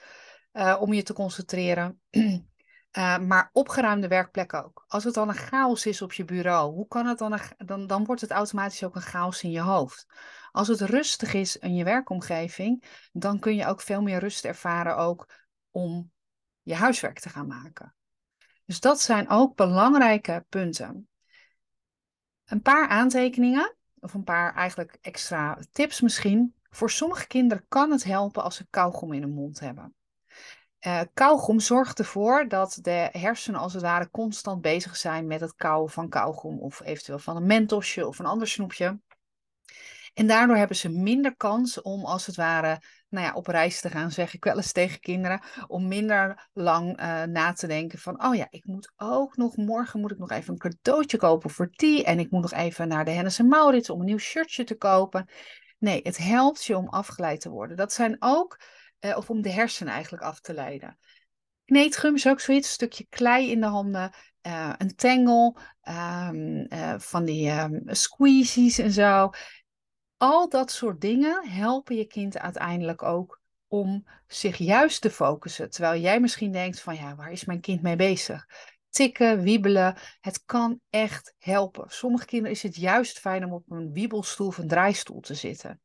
uh, 0.54 0.78
om 0.80 0.94
je 0.94 1.04
te 1.04 1.13
concentreren. 1.13 2.02
Uh, 2.12 3.17
maar 3.30 3.50
opgeruimde 3.54 4.08
werkplek 4.08 4.54
ook. 4.54 4.86
Als 4.88 5.04
het 5.04 5.13
dan 5.13 5.30
een 5.30 5.36
chaos 5.36 5.86
is 5.86 6.02
op 6.02 6.13
je 6.13 6.26
bureau, 6.26 6.74
hoe 6.74 6.88
kan 6.88 7.06
het 7.06 7.17
dan, 7.17 7.39
dan, 7.58 7.88
dan 7.88 8.06
wordt 8.06 8.22
het 8.22 8.32
automatisch 8.32 8.84
ook 8.84 8.96
een 8.96 9.02
chaos 9.02 9.44
in 9.44 9.52
je 9.52 9.62
hoofd. 9.62 10.06
Als 10.52 10.67
het 10.67 10.82
rustig 10.82 11.34
is 11.34 11.58
in 11.58 11.76
je 11.76 11.84
werkomgeving, 11.84 12.84
dan 13.12 13.39
kun 13.39 13.56
je 13.56 13.65
ook 13.65 13.82
veel 13.82 14.02
meer 14.02 14.20
rust 14.20 14.46
ervaren 14.46 14.98
ook 14.98 15.34
om 15.72 16.12
je 16.62 16.76
huiswerk 16.76 17.19
te 17.19 17.30
gaan 17.30 17.47
maken. 17.47 17.95
Dus 18.65 18.80
dat 18.80 19.02
zijn 19.02 19.30
ook 19.30 19.56
belangrijke 19.56 20.45
punten. 20.50 21.08
Een 22.45 22.62
paar 22.62 22.88
aantekeningen, 22.88 23.76
of 24.00 24.13
een 24.13 24.24
paar 24.24 24.56
eigenlijk 24.56 24.97
extra 25.02 25.58
tips 25.71 26.02
misschien. 26.02 26.56
Voor 26.69 26.89
sommige 26.89 27.28
kinderen 27.28 27.65
kan 27.67 27.91
het 27.91 28.04
helpen 28.04 28.43
als 28.43 28.56
ze 28.56 28.67
kauwgom 28.69 29.13
in 29.13 29.21
hun 29.21 29.34
mond 29.34 29.60
hebben. 29.60 29.95
Uh, 30.88 31.02
kauwgom 31.13 31.60
zorgt 31.60 32.00
ervoor 32.00 32.47
dat 32.47 32.80
de 32.82 33.10
hersenen 33.12 33.60
als 33.60 33.74
het 33.74 33.82
ware 33.82 34.10
constant 34.10 34.62
bezig 34.62 34.97
zijn 34.97 35.28
met 35.28 35.41
het 35.41 35.56
kauwen 35.56 35.91
van 35.91 36.10
kauwgom 36.10 36.60
of 36.60 36.82
eventueel 36.82 37.19
van 37.19 37.36
een 37.36 37.45
mentosje 37.45 38.08
of 38.08 38.19
een 38.19 38.26
ander 38.26 38.47
snoepje. 38.47 39.00
En 40.13 40.28
daardoor 40.28 40.56
hebben 40.56 40.78
ze 40.78 40.89
minder 40.89 41.36
kans 41.36 41.82
om 41.82 42.06
als 42.06 42.26
het 42.26 42.36
ware 42.36 42.82
nou 43.12 43.26
ja, 43.26 43.34
op 43.34 43.47
reis 43.47 43.82
te 43.82 43.89
gaan, 43.89 44.12
zeg 44.12 44.34
ik 44.34 44.43
wel 44.43 44.56
eens 44.56 44.71
tegen 44.71 45.00
kinderen, 45.00 45.41
om 45.67 45.88
minder 45.88 46.50
lang 46.54 47.00
uh, 47.00 47.24
na 47.24 47.54
te 47.54 47.67
denken 47.67 48.00
van, 48.00 48.26
oh 48.26 48.36
ja, 48.36 48.47
ik 48.50 48.65
moet 48.65 48.91
ook 48.95 49.38
nog, 49.38 49.56
morgen 49.56 50.00
moet 50.00 50.12
ik 50.12 50.17
nog 50.17 50.32
even 50.32 50.54
een 50.54 50.60
cadeautje 50.60 51.17
kopen 51.17 51.50
voor 51.50 51.69
die 51.71 52.04
en 52.04 52.19
ik 52.19 52.32
moet 52.32 52.41
nog 52.41 52.54
even 52.54 52.88
naar 52.88 53.06
de 53.06 53.12
Hennis 53.12 53.39
en 53.39 53.47
Maurits 53.47 53.89
om 53.89 54.00
een 54.00 54.06
nieuw 54.06 54.17
shirtje 54.17 54.63
te 54.63 54.76
kopen. 54.76 55.30
Nee, 55.78 56.00
het 56.04 56.17
helpt 56.17 56.65
je 56.65 56.78
om 56.78 56.88
afgeleid 56.88 57.41
te 57.41 57.50
worden. 57.50 57.78
Dat 57.78 57.93
zijn 57.93 58.15
ook 58.19 58.60
uh, 59.00 59.17
of 59.17 59.30
om 59.30 59.41
de 59.41 59.52
hersenen 59.52 59.93
eigenlijk 59.93 60.24
af 60.24 60.39
te 60.39 60.54
leiden. 60.54 60.97
Kneedgum 61.65 62.15
is 62.15 62.28
ook 62.28 62.39
zoiets, 62.39 62.67
een 62.67 62.74
stukje 62.74 63.06
klei 63.10 63.52
in 63.52 63.62
de 63.62 63.67
handen, 63.67 64.12
uh, 64.47 64.74
een 64.78 64.95
um, 65.84 66.65
uh, 66.69 66.93
van 66.97 67.26
die 67.26 67.52
um, 67.52 67.82
squeezies 67.86 68.78
en 68.78 68.91
zo. 68.91 69.30
Al 70.21 70.49
dat 70.49 70.71
soort 70.71 71.01
dingen 71.01 71.49
helpen 71.49 71.95
je 71.95 72.05
kind 72.05 72.38
uiteindelijk 72.38 73.03
ook 73.03 73.41
om 73.67 74.07
zich 74.27 74.57
juist 74.57 75.01
te 75.01 75.10
focussen. 75.10 75.69
Terwijl 75.69 76.01
jij 76.01 76.19
misschien 76.19 76.51
denkt 76.51 76.81
van 76.81 76.95
ja, 76.95 77.15
waar 77.15 77.31
is 77.31 77.45
mijn 77.45 77.62
kind 77.62 77.81
mee 77.81 77.95
bezig? 77.95 78.47
Tikken, 78.89 79.41
wiebelen, 79.41 79.97
het 80.19 80.45
kan 80.45 80.79
echt 80.89 81.36
helpen. 81.38 81.89
Sommige 81.89 82.25
kinderen 82.25 82.55
is 82.55 82.63
het 82.63 82.75
juist 82.75 83.19
fijn 83.19 83.45
om 83.45 83.53
op 83.53 83.71
een 83.71 83.93
wiebelstoel 83.93 84.47
of 84.47 84.57
een 84.57 84.67
draaistoel 84.67 85.19
te 85.19 85.34
zitten. 85.34 85.81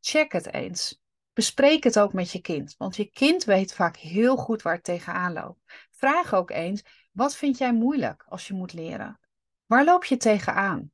Check 0.00 0.32
het 0.32 0.52
eens. 0.52 1.00
Bespreek 1.32 1.84
het 1.84 1.98
ook 1.98 2.12
met 2.12 2.30
je 2.30 2.40
kind, 2.40 2.74
want 2.78 2.96
je 2.96 3.10
kind 3.10 3.44
weet 3.44 3.74
vaak 3.74 3.96
heel 3.96 4.36
goed 4.36 4.62
waar 4.62 4.74
het 4.74 4.84
tegenaan 4.84 5.32
loopt. 5.32 5.60
Vraag 5.90 6.34
ook 6.34 6.50
eens, 6.50 6.82
wat 7.12 7.36
vind 7.36 7.58
jij 7.58 7.72
moeilijk 7.72 8.24
als 8.28 8.46
je 8.46 8.54
moet 8.54 8.72
leren? 8.72 9.20
Waar 9.66 9.84
loop 9.84 10.04
je 10.04 10.16
tegenaan? 10.16 10.93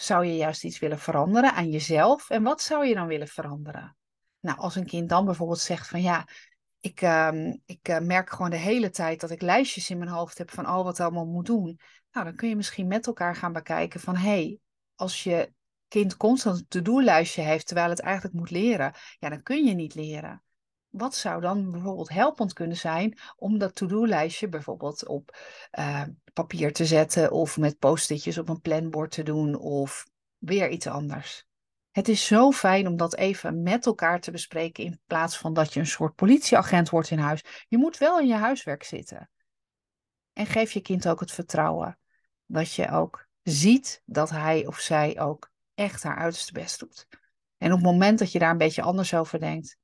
Zou 0.00 0.24
je 0.24 0.36
juist 0.36 0.64
iets 0.64 0.78
willen 0.78 0.98
veranderen 0.98 1.52
aan 1.52 1.70
jezelf? 1.70 2.30
En 2.30 2.42
wat 2.42 2.62
zou 2.62 2.86
je 2.86 2.94
dan 2.94 3.06
willen 3.06 3.28
veranderen? 3.28 3.96
Nou, 4.40 4.58
als 4.58 4.76
een 4.76 4.86
kind 4.86 5.08
dan 5.08 5.24
bijvoorbeeld 5.24 5.58
zegt 5.58 5.88
van 5.88 6.02
ja, 6.02 6.26
ik, 6.80 7.02
uh, 7.02 7.52
ik 7.64 7.88
uh, 7.88 7.98
merk 7.98 8.30
gewoon 8.30 8.50
de 8.50 8.56
hele 8.56 8.90
tijd 8.90 9.20
dat 9.20 9.30
ik 9.30 9.42
lijstjes 9.42 9.90
in 9.90 9.98
mijn 9.98 10.10
hoofd 10.10 10.38
heb 10.38 10.50
van 10.50 10.66
oh, 10.66 10.82
wat 10.82 11.00
allemaal 11.00 11.26
moet 11.26 11.46
doen. 11.46 11.80
Nou, 12.12 12.26
dan 12.26 12.34
kun 12.34 12.48
je 12.48 12.56
misschien 12.56 12.86
met 12.86 13.06
elkaar 13.06 13.36
gaan 13.36 13.52
bekijken 13.52 14.00
van 14.00 14.16
hey, 14.16 14.58
als 14.94 15.22
je 15.24 15.52
kind 15.88 16.16
constant 16.16 16.58
een 16.58 16.66
to-do-lijstje 16.68 17.42
heeft 17.42 17.66
terwijl 17.66 17.90
het 17.90 18.00
eigenlijk 18.00 18.34
moet 18.34 18.50
leren, 18.50 18.94
ja, 19.18 19.28
dan 19.28 19.42
kun 19.42 19.64
je 19.64 19.74
niet 19.74 19.94
leren. 19.94 20.42
Wat 20.88 21.14
zou 21.14 21.40
dan 21.40 21.70
bijvoorbeeld 21.70 22.08
helpend 22.08 22.52
kunnen 22.52 22.76
zijn 22.76 23.18
om 23.36 23.58
dat 23.58 23.74
to-do-lijstje 23.74 24.48
bijvoorbeeld 24.48 25.06
op 25.06 25.36
uh, 25.78 26.02
papier 26.32 26.72
te 26.72 26.86
zetten 26.86 27.30
of 27.30 27.56
met 27.56 27.78
post-itjes 27.78 28.38
op 28.38 28.48
een 28.48 28.60
planbord 28.60 29.10
te 29.10 29.22
doen 29.22 29.54
of 29.54 30.06
weer 30.38 30.70
iets 30.70 30.86
anders? 30.86 31.46
Het 31.90 32.08
is 32.08 32.26
zo 32.26 32.52
fijn 32.52 32.86
om 32.86 32.96
dat 32.96 33.16
even 33.16 33.62
met 33.62 33.86
elkaar 33.86 34.20
te 34.20 34.30
bespreken 34.30 34.84
in 34.84 35.00
plaats 35.06 35.38
van 35.38 35.54
dat 35.54 35.72
je 35.72 35.80
een 35.80 35.86
soort 35.86 36.14
politieagent 36.14 36.90
wordt 36.90 37.10
in 37.10 37.18
huis. 37.18 37.64
Je 37.68 37.78
moet 37.78 37.98
wel 37.98 38.20
in 38.20 38.26
je 38.26 38.34
huiswerk 38.34 38.82
zitten. 38.82 39.30
En 40.32 40.46
geef 40.46 40.72
je 40.72 40.80
kind 40.80 41.08
ook 41.08 41.20
het 41.20 41.32
vertrouwen 41.32 41.98
dat 42.46 42.72
je 42.72 42.90
ook 42.90 43.26
ziet 43.42 44.02
dat 44.04 44.30
hij 44.30 44.66
of 44.66 44.78
zij 44.78 45.20
ook 45.20 45.50
echt 45.74 46.02
haar 46.02 46.16
uiterste 46.16 46.52
best 46.52 46.78
doet. 46.78 47.06
En 47.56 47.72
op 47.72 47.78
het 47.78 47.86
moment 47.86 48.18
dat 48.18 48.32
je 48.32 48.38
daar 48.38 48.50
een 48.50 48.58
beetje 48.58 48.82
anders 48.82 49.14
over 49.14 49.40
denkt, 49.40 49.76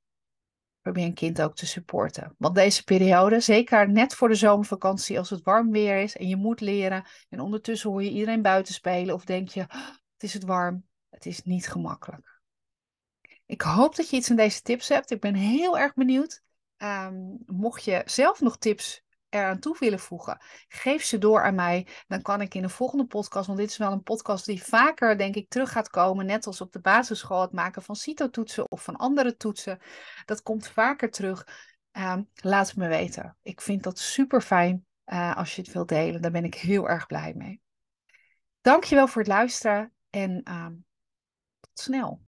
probeer 0.85 1.05
een 1.05 1.13
kind 1.13 1.41
ook 1.41 1.55
te 1.55 1.65
supporten. 1.65 2.35
Want 2.37 2.55
deze 2.55 2.83
periode, 2.83 3.39
zeker 3.39 3.91
net 3.91 4.15
voor 4.15 4.27
de 4.27 4.35
zomervakantie, 4.35 5.17
als 5.17 5.29
het 5.29 5.43
warm 5.43 5.71
weer 5.71 5.97
is 5.97 6.17
en 6.17 6.27
je 6.27 6.35
moet 6.35 6.61
leren, 6.61 7.05
en 7.29 7.39
ondertussen 7.39 7.89
hoor 7.89 8.03
je 8.03 8.09
iedereen 8.09 8.41
buiten 8.41 8.73
spelen 8.73 9.15
of 9.15 9.25
denk 9.25 9.49
je, 9.49 9.61
oh, 9.61 9.87
het 10.13 10.23
is 10.23 10.33
het 10.33 10.43
warm, 10.43 10.85
het 11.09 11.25
is 11.25 11.43
niet 11.43 11.67
gemakkelijk. 11.67 12.41
Ik 13.45 13.61
hoop 13.61 13.95
dat 13.95 14.09
je 14.09 14.15
iets 14.15 14.29
aan 14.29 14.35
deze 14.35 14.61
tips 14.61 14.89
hebt. 14.89 15.11
Ik 15.11 15.19
ben 15.19 15.33
heel 15.33 15.77
erg 15.77 15.93
benieuwd. 15.93 16.41
Um, 16.77 17.37
mocht 17.45 17.83
je 17.83 18.01
zelf 18.05 18.41
nog 18.41 18.57
tips 18.57 19.03
eraan 19.35 19.59
toe 19.59 19.75
willen 19.79 19.99
voegen, 19.99 20.37
geef 20.67 21.03
ze 21.03 21.17
door 21.17 21.43
aan 21.43 21.55
mij. 21.55 21.87
Dan 22.07 22.21
kan 22.21 22.41
ik 22.41 22.53
in 22.53 22.61
de 22.61 22.69
volgende 22.69 23.05
podcast, 23.05 23.47
want 23.47 23.59
dit 23.59 23.69
is 23.69 23.77
wel 23.77 23.91
een 23.91 24.03
podcast 24.03 24.45
die 24.45 24.63
vaker, 24.63 25.17
denk 25.17 25.35
ik, 25.35 25.49
terug 25.49 25.71
gaat 25.71 25.89
komen. 25.89 26.25
Net 26.25 26.47
als 26.47 26.61
op 26.61 26.71
de 26.71 26.79
basisschool, 26.79 27.41
het 27.41 27.51
maken 27.51 27.81
van 27.81 27.95
CITO-toetsen 27.95 28.71
of 28.71 28.83
van 28.83 28.95
andere 28.95 29.35
toetsen. 29.35 29.79
Dat 30.25 30.41
komt 30.41 30.67
vaker 30.67 31.11
terug. 31.11 31.47
Uh, 31.97 32.17
laat 32.35 32.67
het 32.67 32.77
me 32.77 32.87
weten. 32.87 33.37
Ik 33.41 33.61
vind 33.61 33.83
dat 33.83 33.99
super 33.99 34.41
fijn 34.41 34.85
uh, 35.05 35.35
als 35.35 35.55
je 35.55 35.61
het 35.61 35.71
wilt 35.71 35.87
delen. 35.87 36.21
Daar 36.21 36.31
ben 36.31 36.45
ik 36.45 36.55
heel 36.55 36.89
erg 36.89 37.05
blij 37.05 37.33
mee. 37.35 37.61
Dankjewel 38.61 39.07
voor 39.07 39.21
het 39.21 39.31
luisteren 39.31 39.93
en 40.09 40.41
uh, 40.49 40.67
tot 41.59 41.79
snel. 41.79 42.21